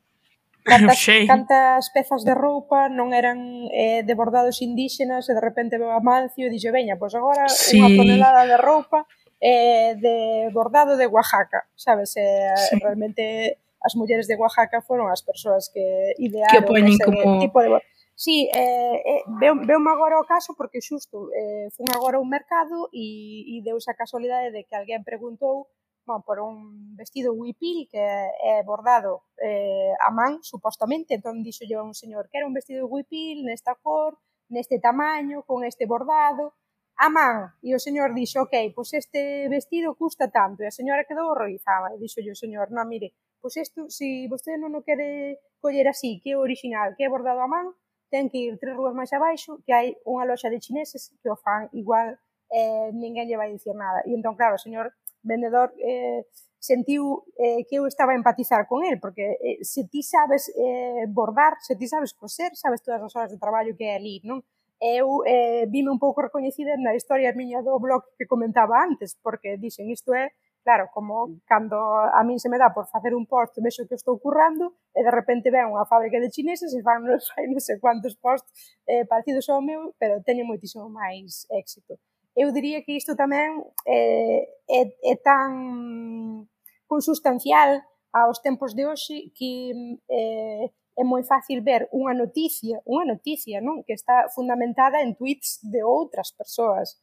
[0.61, 5.97] cantas, cantas pezas de roupa non eran eh, de bordados indígenas e de repente veo
[5.97, 7.81] a Mancio e dixo, veña, pois agora sí.
[7.81, 9.09] unha tonelada de roupa
[9.43, 12.17] eh, de bordado de Oaxaca, sabes?
[12.17, 12.79] Eh, sí.
[12.79, 17.43] Realmente as mulleres de Oaxaca foron as persoas que idearon que ese como...
[17.43, 17.91] tipo de bordado.
[18.15, 22.31] Sí, eh, eh, veu, veo agora o caso porque xusto eh, fun agora a un
[22.31, 25.67] mercado e, e deus a casualidade de que alguén preguntou
[26.07, 31.83] bon, por un vestido huipil que é bordado eh, a man, supostamente, entón dixo yo
[31.83, 36.55] a un señor que era un vestido huipil nesta cor, neste tamaño, con este bordado,
[37.03, 41.03] a man e o señor dixo, ok, pois este vestido custa tanto, e a señora
[41.09, 43.09] quedou horrorizada e dixo o señor, non, mire,
[43.43, 47.11] pois isto, se si vostede non o quere coller así, que é original, que é
[47.11, 47.75] bordado a man,
[48.07, 51.35] ten que ir tres ruas máis abaixo, que hai unha loxa de chineses que o
[51.35, 52.15] fan igual
[52.55, 54.05] eh, ninguén lle vai dicir nada.
[54.07, 54.95] E entón, claro, o señor
[55.27, 56.23] vendedor eh,
[56.63, 61.11] sentiu eh, que eu estaba a empatizar con el, porque eh, se ti sabes eh,
[61.11, 64.39] bordar, se ti sabes coser, sabes todas as horas de traballo que hai ali, non?
[64.83, 69.55] eu eh, vime un pouco recoñecida na historia miña do blog que comentaba antes, porque
[69.55, 71.41] dixen isto é Claro, como mm.
[71.45, 75.03] cando a min se me dá por facer un post, vexo que estou currando, e
[75.03, 77.19] de repente ven unha fábrica de chineses e fan non
[77.51, 78.47] non sei cuantos posts
[78.87, 81.99] eh, parecidos ao meu, pero teñen moitísimo máis éxito.
[82.39, 83.59] Eu diría que isto tamén
[83.91, 86.47] eh, é, é tan
[86.87, 87.83] consustancial
[88.15, 89.75] aos tempos de hoxe que
[90.07, 95.65] eh, é moi fácil ver unha noticia, unha noticia, non, que está fundamentada en tweets
[95.65, 97.01] de outras persoas.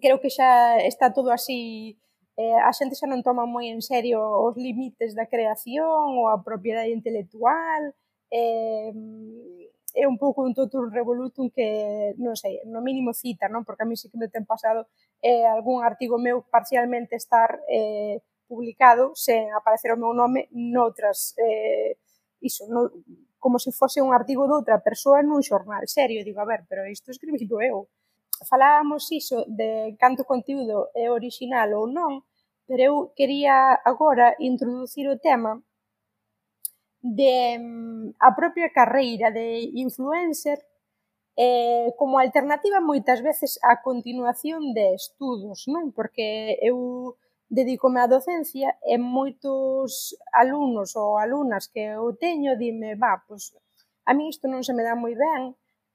[0.00, 1.96] Creo que xa está todo así
[2.36, 6.40] eh, a xente xa non toma moi en serio os límites da creación ou a
[6.40, 7.92] propiedade intelectual
[8.32, 8.92] eh,
[9.94, 13.64] é un pouco un totum revolutum que, non sei, no mínimo cita, non?
[13.64, 14.88] porque a mí sí que me ten pasado
[15.20, 22.00] eh, algún artigo meu parcialmente estar eh, publicado sen aparecer o meu nome noutras eh,
[22.42, 22.90] iso, no,
[23.38, 26.86] como se fose un artigo de outra persoa nun xornal serio, digo, a ver, pero
[26.86, 27.88] isto escribido eu.
[28.46, 32.22] Falábamos iso de canto contido é original ou non,
[32.66, 35.62] pero eu quería agora introducir o tema
[37.02, 40.58] de mm, a propia carreira de influencer
[41.36, 45.90] eh, como alternativa moitas veces á continuación de estudos, non?
[45.90, 47.16] Porque eu
[47.52, 53.52] dedícome á docencia e moitos alumnos ou alumnas que eu teño dime, va, pois,
[54.08, 55.52] a mí isto non se me dá moi ben,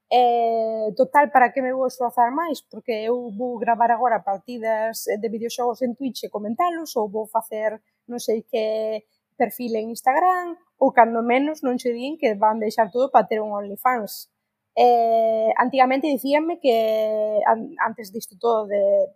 [0.08, 2.62] e, total, para que me vou esforzar máis?
[2.62, 7.82] Porque eu vou gravar agora partidas de videoxogos en Twitch e comentalos, ou vou facer
[8.08, 9.04] non sei que
[9.36, 13.42] perfil en Instagram, ou cando menos non che din que van deixar todo para ter
[13.42, 14.30] un OnlyFans.
[14.78, 19.10] Eh, antigamente dicíanme que an, antes disto todo de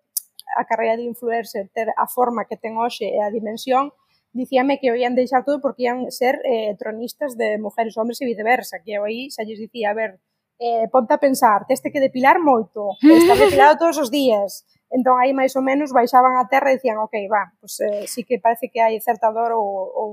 [0.58, 3.92] a carreira de influencer ter a forma que ten hoxe e a dimensión,
[4.34, 8.26] dicíame que o ian deixar todo porque ian ser eh, tronistas de mujeres, hombres e
[8.26, 10.20] viceversa, que eu aí xa lles dicía, a ver,
[10.62, 15.36] eh, ponte a pensar, teste que depilar moito, estás depilado todos os días, entón aí
[15.36, 18.72] máis ou menos baixaban a terra e dicían, ok, va, pues, eh, sí que parece
[18.72, 20.10] que hai certa dor ou, ou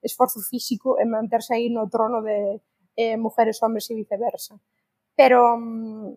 [0.00, 2.62] esforzo físico en manterse aí no trono de
[2.96, 4.56] eh, mujeres, hombres e viceversa.
[5.18, 6.14] Pero, mm,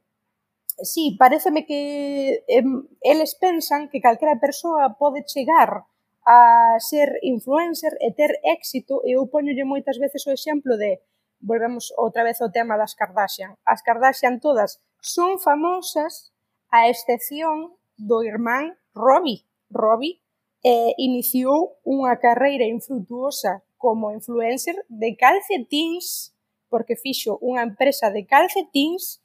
[0.83, 2.63] sí, pareceme que eh,
[3.01, 5.85] eles pensan que calquera persoa pode chegar
[6.25, 11.01] a ser influencer e ter éxito e eu poñolle moitas veces o exemplo de
[11.41, 13.57] volvemos outra vez ao tema das Kardashian.
[13.65, 16.29] As Kardashian todas son famosas
[16.69, 19.45] a excepción do irmán Robbie.
[19.73, 20.21] Robbie
[20.61, 26.37] eh, iniciou unha carreira infrutuosa como influencer de calcetins
[26.69, 29.19] porque fixo unha empresa de calcetins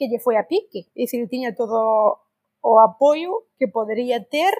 [0.00, 0.88] que lle foi a pique.
[0.96, 2.24] E dicir, tiña todo
[2.64, 4.56] o apoio que podería ter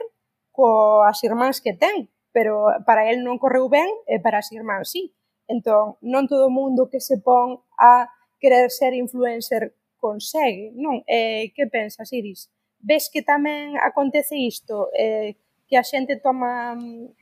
[0.52, 5.16] coas irmáns que ten, pero para el non correu ben e para as irmáns sí.
[5.48, 11.00] Entón, non todo o mundo que se pon a querer ser influencer consegue, non?
[11.08, 12.52] Eh, que pensas, Iris?
[12.76, 14.92] Ves que tamén acontece isto?
[14.92, 17.16] Eh, que a xente toma mm,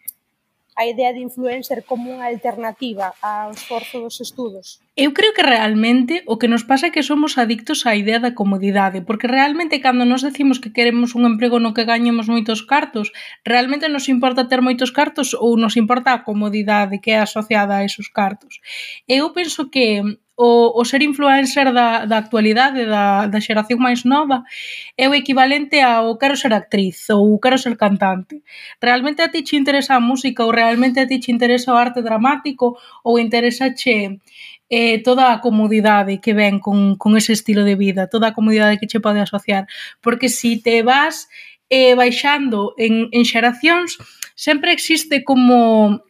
[0.78, 4.78] a idea de influencer como unha alternativa ao esforzo dos estudos?
[4.94, 8.38] Eu creo que realmente o que nos pasa é que somos adictos á idea da
[8.38, 13.10] comodidade, porque realmente cando nos decimos que queremos un emprego no que gañemos moitos cartos,
[13.42, 17.82] realmente nos importa ter moitos cartos ou nos importa a comodidade que é asociada a
[17.82, 18.62] esos cartos.
[19.10, 19.98] Eu penso que
[20.38, 24.46] o, o ser influencer da, da actualidade, da, da xeración máis nova,
[24.94, 28.38] é o equivalente ao quero ser actriz ou quero ser cantante.
[28.80, 32.06] Realmente a ti che interesa a música ou realmente a ti che interesa o arte
[32.06, 34.22] dramático ou interesa che
[34.70, 38.78] eh, toda a comodidade que ven con, con ese estilo de vida, toda a comodidade
[38.78, 39.66] que che pode asociar.
[40.00, 41.26] Porque si te vas
[41.66, 43.98] eh, baixando en, en xeracións,
[44.38, 46.06] sempre existe como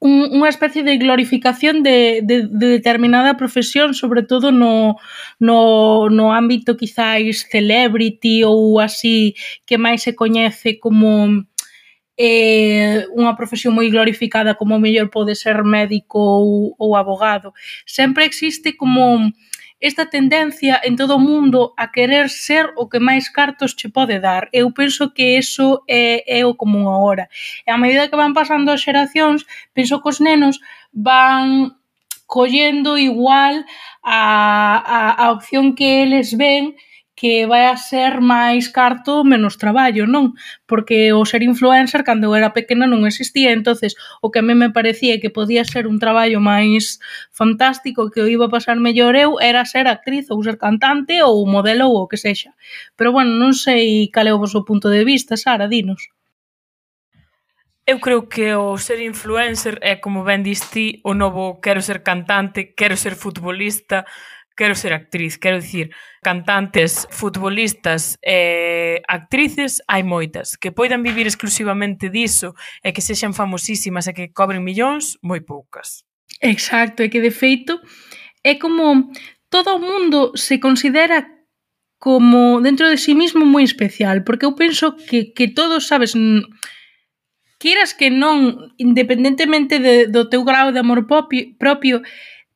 [0.00, 4.96] un, unha especie de glorificación de, de, de determinada profesión, sobre todo no,
[5.42, 9.34] no, no ámbito quizáis celebrity ou así
[9.66, 11.42] que máis se coñece como
[12.18, 17.54] eh, unha profesión moi glorificada como mellor pode ser médico ou, ou abogado.
[17.86, 19.30] Sempre existe como
[19.80, 24.18] esta tendencia en todo o mundo a querer ser o que máis cartos che pode
[24.18, 24.50] dar.
[24.52, 27.30] Eu penso que eso é, é o común agora.
[27.66, 30.58] E a medida que van pasando as xeracións, penso que os nenos
[30.90, 31.78] van
[32.26, 33.64] collendo igual
[34.02, 34.20] a,
[34.84, 36.74] a, a opción que eles ven
[37.18, 40.38] que vai a ser máis carto menos traballo, non?
[40.70, 44.54] Porque o ser influencer cando eu era pequena non existía, entonces o que a mí
[44.54, 47.02] me parecía que podía ser un traballo máis
[47.34, 51.42] fantástico que o iba a pasar mellor eu era ser actriz ou ser cantante ou
[51.42, 52.54] modelo ou o que sexa.
[52.94, 56.14] Pero bueno, non sei cal é o vosso punto de vista, Sara, dinos.
[57.82, 62.78] Eu creo que o ser influencer é, como ben diste, o novo quero ser cantante,
[62.78, 64.06] quero ser futbolista,
[64.58, 65.38] quero ser actriz.
[65.38, 65.94] Quero dicir,
[66.28, 70.60] cantantes, futbolistas e eh, actrices hai moitas.
[70.60, 72.52] Que poidan vivir exclusivamente diso
[72.84, 76.04] e que sexan famosísimas e que cobren millóns, moi poucas.
[76.44, 77.80] Exacto, e que de feito
[78.44, 79.08] é como
[79.48, 81.24] todo o mundo se considera
[81.96, 86.12] como dentro de sí mismo moi especial, porque eu penso que, que todos, sabes,
[87.56, 92.04] queiras que non, independentemente de, do teu grau de amor propio, propio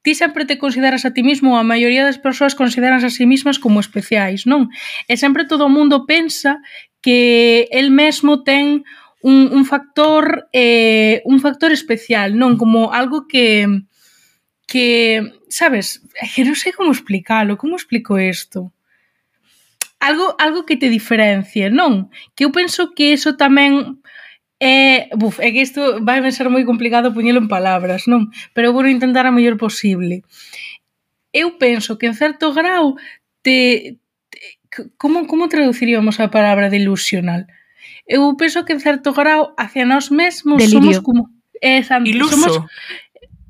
[0.02, 3.62] ti sempre te consideras a ti mismo, a maioría das persoas consideranse a sí mismas
[3.62, 4.68] como especiais, non?
[5.06, 6.58] E sempre todo o mundo pensa
[6.98, 8.82] que el mesmo ten
[9.22, 12.58] un, un factor eh, un factor especial, non?
[12.58, 13.66] Como algo que
[14.72, 16.00] que, sabes,
[16.34, 18.72] que non sei como explicalo, como explico isto?
[20.00, 22.08] Algo, algo que te diferencie, non?
[22.32, 24.01] Que eu penso que eso tamén
[24.64, 28.30] Eh, buf, é que isto vai ser moi complicado poñelo en palabras, non?
[28.54, 30.22] Pero vou intentar a mellor posible.
[31.34, 32.94] Eu penso que en certo grau
[33.42, 33.98] te,
[34.30, 34.38] te
[34.94, 37.50] como, como traduciríamos a palabra delusional?
[38.06, 40.78] Eu penso que en certo grau hacia nós mesmos Delirio.
[40.78, 41.22] somos como...
[41.58, 42.38] Eh, Iluso.
[42.38, 42.70] Somos,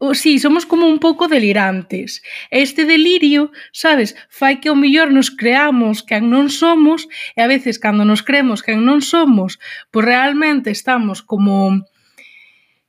[0.02, 2.22] o, sí, somos como un pouco delirantes.
[2.50, 7.06] Este delirio, sabes, fai que o mellor nos creamos que non somos
[7.38, 9.62] e a veces cando nos creemos que non somos,
[9.94, 11.86] pois realmente estamos como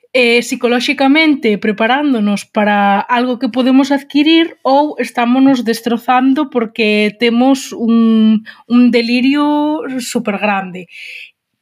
[0.10, 8.82] eh, psicolóxicamente preparándonos para algo que podemos adquirir ou estámonos destrozando porque temos un, un
[8.90, 10.90] delirio super grande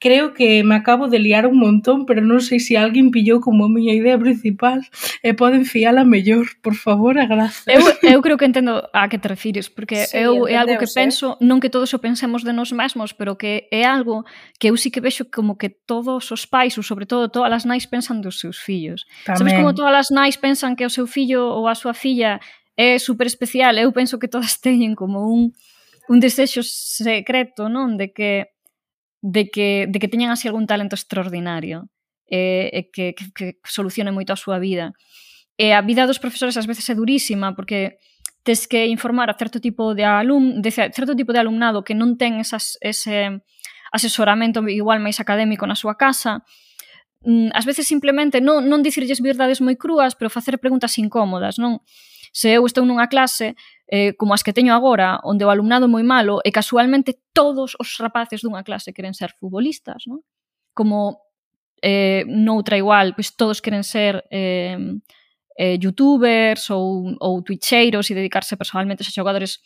[0.01, 3.69] creo que me acabo de liar un montón, pero non sei se alguén pillou como
[3.69, 4.81] a miña idea principal
[5.21, 7.69] eh, e poden fiala mellor, por favor, a graza.
[7.69, 7.85] Eu,
[8.17, 10.97] eu creo que entendo a que te refires, porque sí, eu é algo que eh?
[10.97, 14.25] penso, non que todos o pensemos de nós mesmos, pero que é algo
[14.57, 17.63] que eu sí que vexo como que todos os pais, ou sobre todo todas as
[17.69, 19.05] nais pensan dos seus fillos.
[19.29, 19.37] Tamén.
[19.37, 22.41] Sabes como todas as nais pensan que o seu fillo ou a súa filla
[22.73, 25.53] é super especial, eu penso que todas teñen como un
[26.09, 28.01] un desexo secreto, non?
[28.01, 28.49] De que
[29.21, 31.89] de que, de que teñan así algún talento extraordinario
[32.27, 34.97] eh, que, que, que solucione moito a súa vida.
[35.61, 38.01] E a vida dos profesores ás veces é durísima porque
[38.41, 42.17] tes que informar a certo tipo de alum, de certo tipo de alumnado que non
[42.17, 43.45] ten esas, ese
[43.93, 46.41] asesoramento igual máis académico na súa casa.
[47.21, 51.85] Mm, ás veces simplemente non, non dicirlles verdades moi crúas, pero facer preguntas incómodas, non?
[52.31, 53.55] Se eu estou nunha clase
[53.91, 57.99] eh, como as que teño agora, onde o alumnado moi malo e casualmente todos os
[57.99, 60.23] rapaces dunha clase queren ser futbolistas, non?
[60.71, 61.19] Como
[61.83, 64.79] eh, noutra igual, pois todos queren ser eh,
[65.59, 69.59] eh, youtubers ou, ou twitcheiros e dedicarse personalmente a xogadores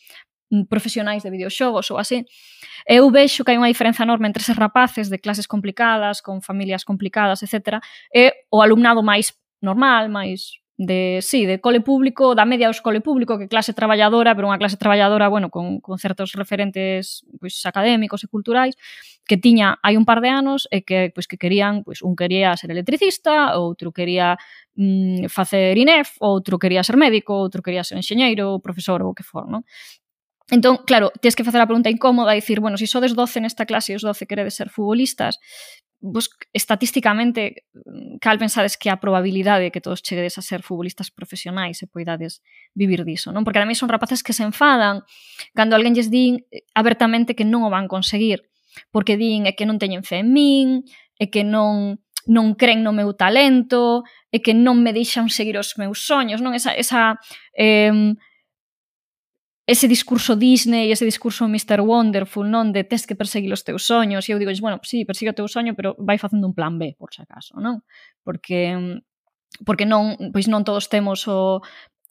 [0.49, 2.25] mm, profesionais de videoxogos ou así.
[2.89, 6.81] Eu vexo que hai unha diferenza enorme entre eses rapaces de clases complicadas, con familias
[6.81, 7.77] complicadas, etc.
[8.09, 12.99] E o alumnado máis normal, máis de, sí, de cole público, da media aos cole
[12.99, 18.23] público, que clase traballadora, pero unha clase traballadora, bueno, con, con certos referentes pois, académicos
[18.23, 18.75] e culturais,
[19.23, 22.51] que tiña hai un par de anos e que pois que querían, pois un quería
[22.59, 24.35] ser electricista, outro quería
[24.75, 29.23] mm, facer INEF, outro quería ser médico, outro quería ser enxeñeiro, profesor ou o que
[29.23, 29.63] for, non?
[30.51, 33.41] Entón, claro, tens que facer a pregunta incómoda e dicir, bueno, se si sodes 12
[33.41, 35.41] nesta clase e os 12 queredes ser futbolistas,
[36.05, 37.65] vos estatisticamente
[38.21, 42.45] cal pensades que a probabilidade que todos cheguedes a ser futbolistas profesionais e poidades
[42.77, 43.41] vivir diso, non?
[43.41, 45.01] Porque tamén son rapaces que se enfadan
[45.57, 48.45] cando alguén lles din eh, abertamente que non o van conseguir,
[48.93, 50.85] porque din é que non teñen fe en min,
[51.17, 55.77] é que non non cren no meu talento, e que non me deixan seguir os
[55.77, 56.53] meus soños, non?
[56.53, 57.17] Esa, esa
[57.57, 58.13] eh,
[59.65, 61.81] ese discurso Disney, ese discurso Mr.
[61.81, 65.33] Wonderful, non de tes que perseguir os teus soños, e eu digo, bueno, sí, persigue
[65.33, 67.81] o teu soño, pero vai facendo un plan B, por se acaso, non?
[68.21, 69.01] Porque
[69.65, 71.63] porque non, pois non todos temos o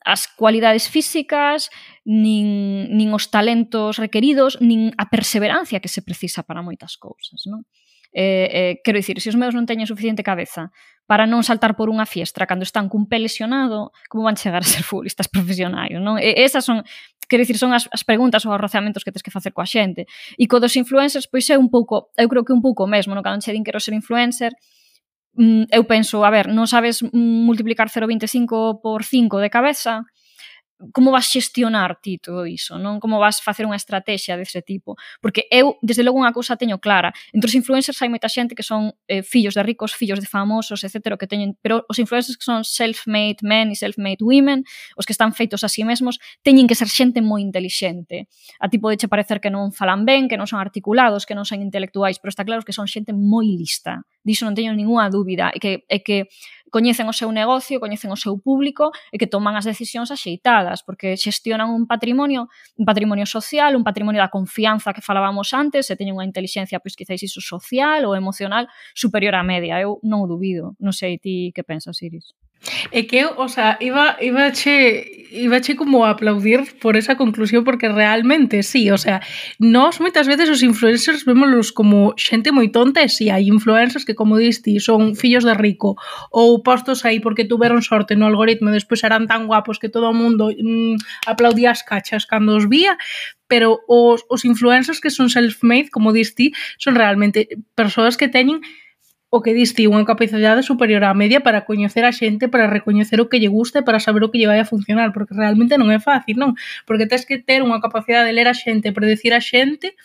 [0.05, 1.73] as cualidades físicas,
[2.05, 7.65] nin, nin os talentos requeridos, nin a perseverancia que se precisa para moitas cousas, non?
[8.13, 10.73] Eh, eh, quero dicir, se os meus non teñen suficiente cabeza
[11.05, 14.67] para non saltar por unha fiestra cando están cun pé lesionado, como van chegar a
[14.67, 16.17] ser futbolistas profesionais, non?
[16.17, 16.81] E esas son,
[17.29, 20.09] quero dicir, son as, as preguntas ou os roceamentos que tes que facer coa xente.
[20.37, 23.21] E co dos influencers, pois é un pouco, eu creo que un pouco mesmo, non?
[23.21, 24.57] Cando che din quero ser influencer,
[25.37, 30.09] mm, eu penso, a ver, non sabes multiplicar 0,25 por 5 de cabeza,
[30.91, 32.99] como vas xestionar ti todo iso, non?
[32.99, 34.99] Como vas facer unha estrategia dese tipo?
[35.23, 37.15] Porque eu, desde logo, unha cousa teño clara.
[37.31, 40.83] Entre os influencers hai moita xente que son eh, fillos de ricos, fillos de famosos,
[40.83, 41.15] etc.
[41.15, 44.67] Que teñen, pero os influencers que son self-made men e self-made women,
[44.99, 48.27] os que están feitos a sí mesmos, teñen que ser xente moi intelixente.
[48.59, 51.47] A ti pode che parecer que non falan ben, que non son articulados, que non
[51.47, 54.03] son intelectuais, pero está claro que son xente moi lista.
[54.27, 55.55] Diso non teño ninguna dúbida.
[55.55, 56.27] E que, e que
[56.75, 61.15] coñecen o seu negocio, coñecen o seu público e que toman as decisións axeitadas, porque
[61.15, 66.19] xestionan un patrimonio, un patrimonio social, un patrimonio da confianza que falábamos antes, e teñen
[66.19, 70.75] unha inteligencia, pois quizáis iso social ou emocional superior á media, eu non o dubido.
[70.83, 72.35] Non sei ti que pensas, Iris.
[72.91, 77.15] É que eu, o sea, iba, iba che, iba che como a aplaudir por esa
[77.15, 79.21] conclusión porque realmente sí, o sea,
[79.59, 84.05] nós moitas veces os influencers vémolos como xente moi tonta e si sí, hai influencers
[84.05, 85.99] que como diste son fillos de rico
[86.31, 90.09] ou postos aí porque tuveron sorte no algoritmo e despois eran tan guapos que todo
[90.09, 90.97] o mundo mm,
[91.29, 92.97] aplaudía as cachas cando os vía,
[93.47, 96.49] pero os, os influencers que son self-made, como diste,
[96.81, 98.61] son realmente persoas que teñen
[99.29, 103.27] o que diste unha capacidade superior á media para coñecer a xente, para recoñecer o
[103.27, 105.99] que lle guste, para saber o que lle vai a funcionar, porque realmente non é
[105.99, 106.55] fácil, non?
[106.87, 109.97] Porque tens que ter unha capacidade de ler a xente, predecir a xente,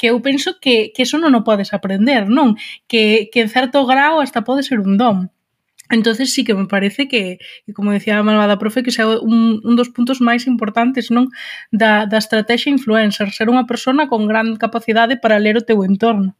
[0.00, 2.58] que eu penso que, que eso non o podes aprender, non?
[2.90, 5.30] Que, que en certo grau hasta pode ser un dom.
[5.92, 7.38] Entonces sí que me parece que,
[7.76, 11.28] como decía a malvada profe, que xa un, un dos puntos máis importantes non
[11.70, 16.34] da, da estrategia influencer, ser unha persona con gran capacidade para ler o teu entorno.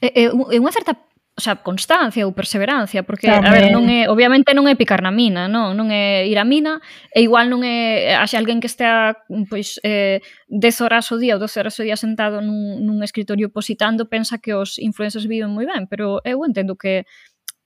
[0.00, 0.94] É, é unha certa
[1.34, 3.48] o sea, constancia ou perseverancia, porque Tamén.
[3.48, 6.44] a ver, non é, obviamente non é picar na mina, non, non é ir á
[6.44, 9.16] mina, e igual non é haxe alguén que estea
[9.48, 10.20] pois eh
[10.52, 14.36] 10 horas o día ou 12 horas o día sentado nun, nun escritorio positando, pensa
[14.36, 17.08] que os influencers viven moi ben, pero eu entendo que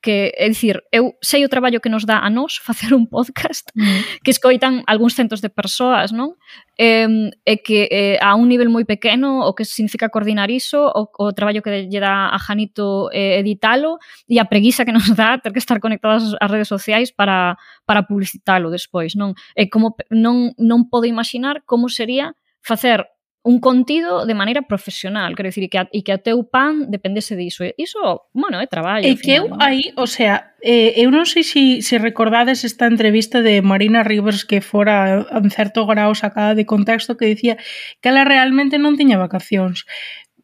[0.06, 3.66] que, é dicir, eu sei o traballo que nos dá a nós facer un podcast
[3.74, 4.22] mm.
[4.22, 6.38] que escoitan algúns centos de persoas, non?
[6.78, 7.10] E,
[7.42, 11.34] e que e, a un nivel moi pequeno o que significa coordinar iso, o, o
[11.34, 13.98] traballo que lle dá a Janito eh, editalo
[14.30, 18.06] e a preguisa que nos dá ter que estar conectadas ás redes sociais para, para
[18.06, 19.34] publicitalo despois, non?
[19.58, 23.02] E como non, non podo imaginar como sería facer
[23.46, 26.90] un contido de maneira profesional, quero dicir, e que, a, e que o teu pan
[26.90, 27.62] dependese diso.
[27.78, 29.06] Iso, bueno, é traballo.
[29.06, 32.02] E final, que eu aí, o sea, eh, eu non sei se, si, se si
[32.02, 37.30] recordades esta entrevista de Marina Rivers que fora en certo grau sacada de contexto que
[37.30, 37.54] dicía
[38.02, 39.86] que ela realmente non tiña vacacións.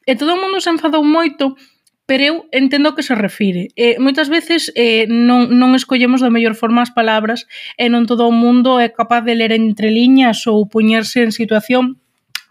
[0.07, 1.59] E todo o mundo se enfadou moito
[2.07, 3.71] pero eu entendo que se refire.
[3.75, 7.47] Eh, moitas veces eh, non, non escollemos da mellor forma as palabras
[7.79, 12.02] e non todo o mundo é capaz de ler entre liñas ou poñerse en situación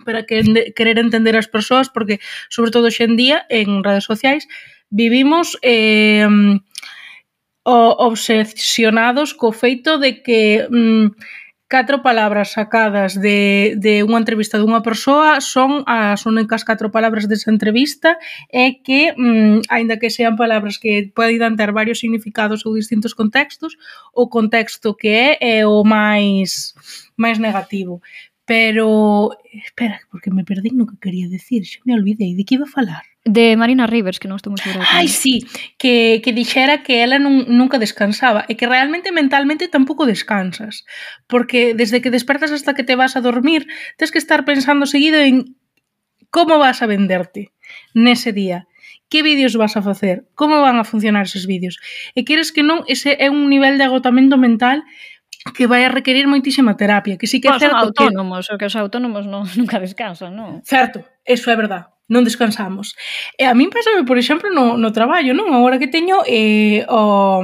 [0.06, 0.44] para que
[0.76, 2.20] querer entender as persoas porque
[2.50, 4.48] sobre todo hoxendía en redes sociais
[4.90, 6.28] vivimos eh,
[7.64, 11.14] obsesionados co feito de que mm,
[11.72, 17.48] catro palabras sacadas de, de unha entrevista dunha persoa son as únicas catro palabras desa
[17.48, 18.20] entrevista
[18.52, 23.80] e que, mm, aínda que sean palabras que poden ter varios significados ou distintos contextos,
[24.12, 26.76] o contexto que é é o máis
[27.16, 28.04] máis negativo.
[28.52, 32.68] Pero, espera, porque me perdí no que quería decir, xa me olvidei, de que iba
[32.68, 33.04] a falar?
[33.24, 34.84] De Marina Rivers, que non estou moi segura.
[34.92, 35.48] Ai, sí,
[35.80, 40.84] que, que dixera que ela nun, nunca descansaba e que realmente mentalmente tampouco descansas.
[41.32, 45.24] Porque desde que despertas hasta que te vas a dormir, tens que estar pensando seguido
[45.24, 45.56] en
[46.28, 47.56] como vas a venderte
[47.96, 48.68] nese día
[49.12, 51.80] que vídeos vas a facer, como van a funcionar esos vídeos.
[52.16, 54.88] E queres que non, ese é un nivel de agotamento mental
[55.56, 58.54] que vai a requerir moitísima terapia, que sí que é certo son autónomos, que...
[58.54, 60.62] o que os autónomos non, nunca descansan, non?
[60.62, 62.92] Certo, eso é verdad non descansamos.
[63.40, 65.56] E a min pasame, por exemplo, no, no traballo, non?
[65.56, 67.40] Agora que teño eh, o,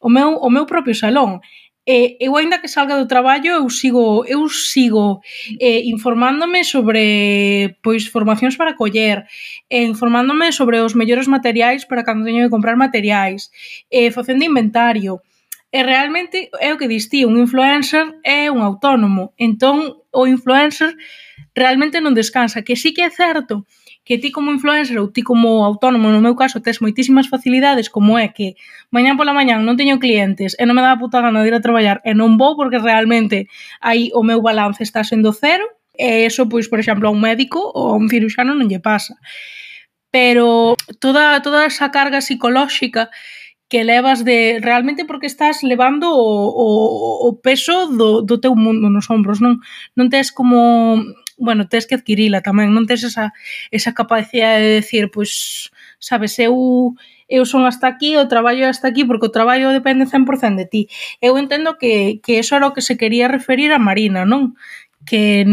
[0.00, 1.44] o, meu, o meu propio salón,
[1.84, 5.20] eh, eu aínda que salga do traballo eu sigo eu sigo
[5.60, 9.28] eh, informándome sobre pois formacións para coller,
[9.68, 13.52] eh, informándome sobre os mellores materiais para cando teño que comprar materiais,
[13.92, 15.20] eh, facendo inventario,
[15.70, 20.98] E realmente é o que distí, un influencer é un autónomo, entón o influencer
[21.54, 23.66] realmente non descansa, que sí que é certo
[24.02, 28.18] que ti como influencer ou ti como autónomo, no meu caso, tes moitísimas facilidades, como
[28.18, 28.58] é que
[28.90, 31.54] mañán pola mañán non teño clientes e non me dá a puta gana de ir
[31.54, 33.46] a traballar e non vou porque realmente
[33.78, 37.62] aí o meu balance está sendo cero, e eso, pois, por exemplo, a un médico
[37.62, 39.14] ou a un ciruxano non lle pasa.
[40.10, 43.14] Pero toda, toda esa carga psicolóxica
[43.70, 48.90] que levas de realmente porque estás levando o, o, o peso do, do teu mundo
[48.90, 49.62] nos ombros, non
[49.94, 50.98] non tes como,
[51.38, 53.30] bueno, tes que adquirila tamén, non tes esa
[53.70, 55.70] esa capacidade de decir, pois
[56.02, 56.98] sabes, eu
[57.30, 60.82] eu son hasta aquí, o traballo hasta aquí, porque o traballo depende 100% de ti.
[61.22, 64.58] Eu entendo que, que eso era o que se quería referir a Marina, non?
[65.06, 65.46] Que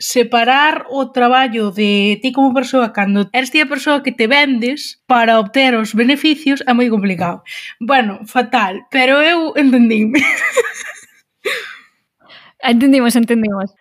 [0.00, 5.04] separar o traballo de ti como persoa cando eres ti a persoa que te vendes
[5.04, 7.44] para obter os beneficios é moi complicado.
[7.76, 10.24] Bueno, fatal, pero eu entendíme.
[12.64, 13.76] entendimos, entendimos.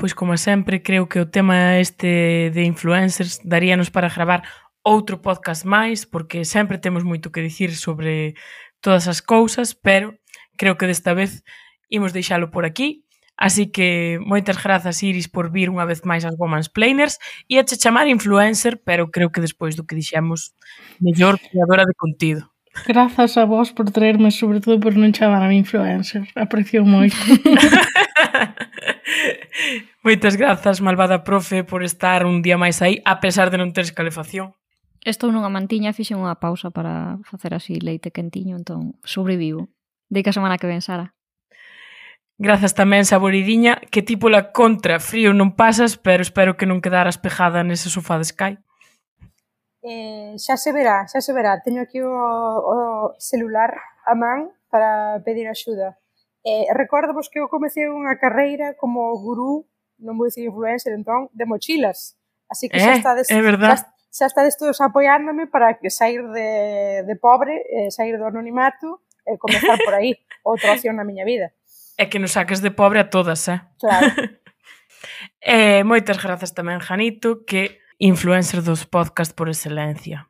[0.00, 4.48] Pois como sempre, creo que o tema este de influencers daríanos para gravar
[4.80, 8.32] outro podcast máis, porque sempre temos moito que dicir sobre
[8.80, 10.16] todas as cousas, pero
[10.56, 11.44] creo que desta vez
[11.92, 13.03] imos deixalo por aquí
[13.36, 17.18] Así que moitas grazas Iris por vir unha vez máis as Woman's Planers
[17.50, 20.54] e a che chamar influencer, pero creo que despois do que dixemos,
[21.02, 22.54] mellor creadora de contido.
[22.86, 26.26] Grazas a vos por traerme, sobre todo por non chamar chamarme influencer.
[26.34, 27.14] Aprecio moito.
[30.04, 33.94] Moitas grazas, malvada profe, por estar un día máis aí, a pesar de non teres
[33.94, 34.52] calefacción.
[35.06, 39.70] Estou nunha mantiña, fixen unha pausa para facer así leite quentiño, entón sobrevivo.
[40.10, 41.14] De que a semana que ven, Sara.
[42.36, 47.14] Grazas tamén, Saboridiña, que ti pola contra frío non pasas, pero espero que non quedaras
[47.14, 48.52] pejada nese sofá de Sky.
[49.86, 51.62] Eh, xa se verá, xa se verá.
[51.62, 52.76] Teño aquí o, o
[53.22, 53.70] celular
[54.02, 55.94] a man para pedir axuda.
[56.42, 59.70] Eh, recordo vos que eu comecei unha carreira como gurú,
[60.02, 62.18] non vou dicir influencer entón, de mochilas.
[62.50, 63.78] Así que eh, xa estades, é verdad.
[63.78, 69.06] Xa, xa estades todos apoiándome para que sair de, de pobre, eh, sair do anonimato
[69.22, 71.54] e eh, comezar por aí outra opción na miña vida.
[71.96, 73.62] É que nos saques de pobre a todas, eh?
[73.78, 74.10] Claro.
[75.38, 80.26] e eh, moitas grazas tamén, Janito, que influencer dos podcast por excelencia.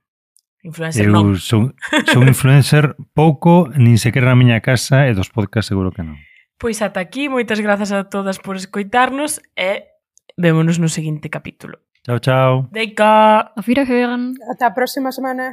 [0.64, 1.36] Influencer Eu non.
[1.36, 1.76] Son,
[2.08, 6.16] son influencer pouco, nin sequera na miña casa e dos podcast seguro que non.
[6.56, 9.92] Pois ata aquí, moitas grazas a todas por escoitarnos e
[10.36, 11.84] vémonos no seguinte capítulo.
[12.04, 12.68] Chao, chao.
[12.72, 13.52] Deika.
[13.56, 14.36] Auf Wiederhören.
[14.52, 15.52] Ata a próxima semana.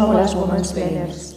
[0.00, 1.29] over las women's banners.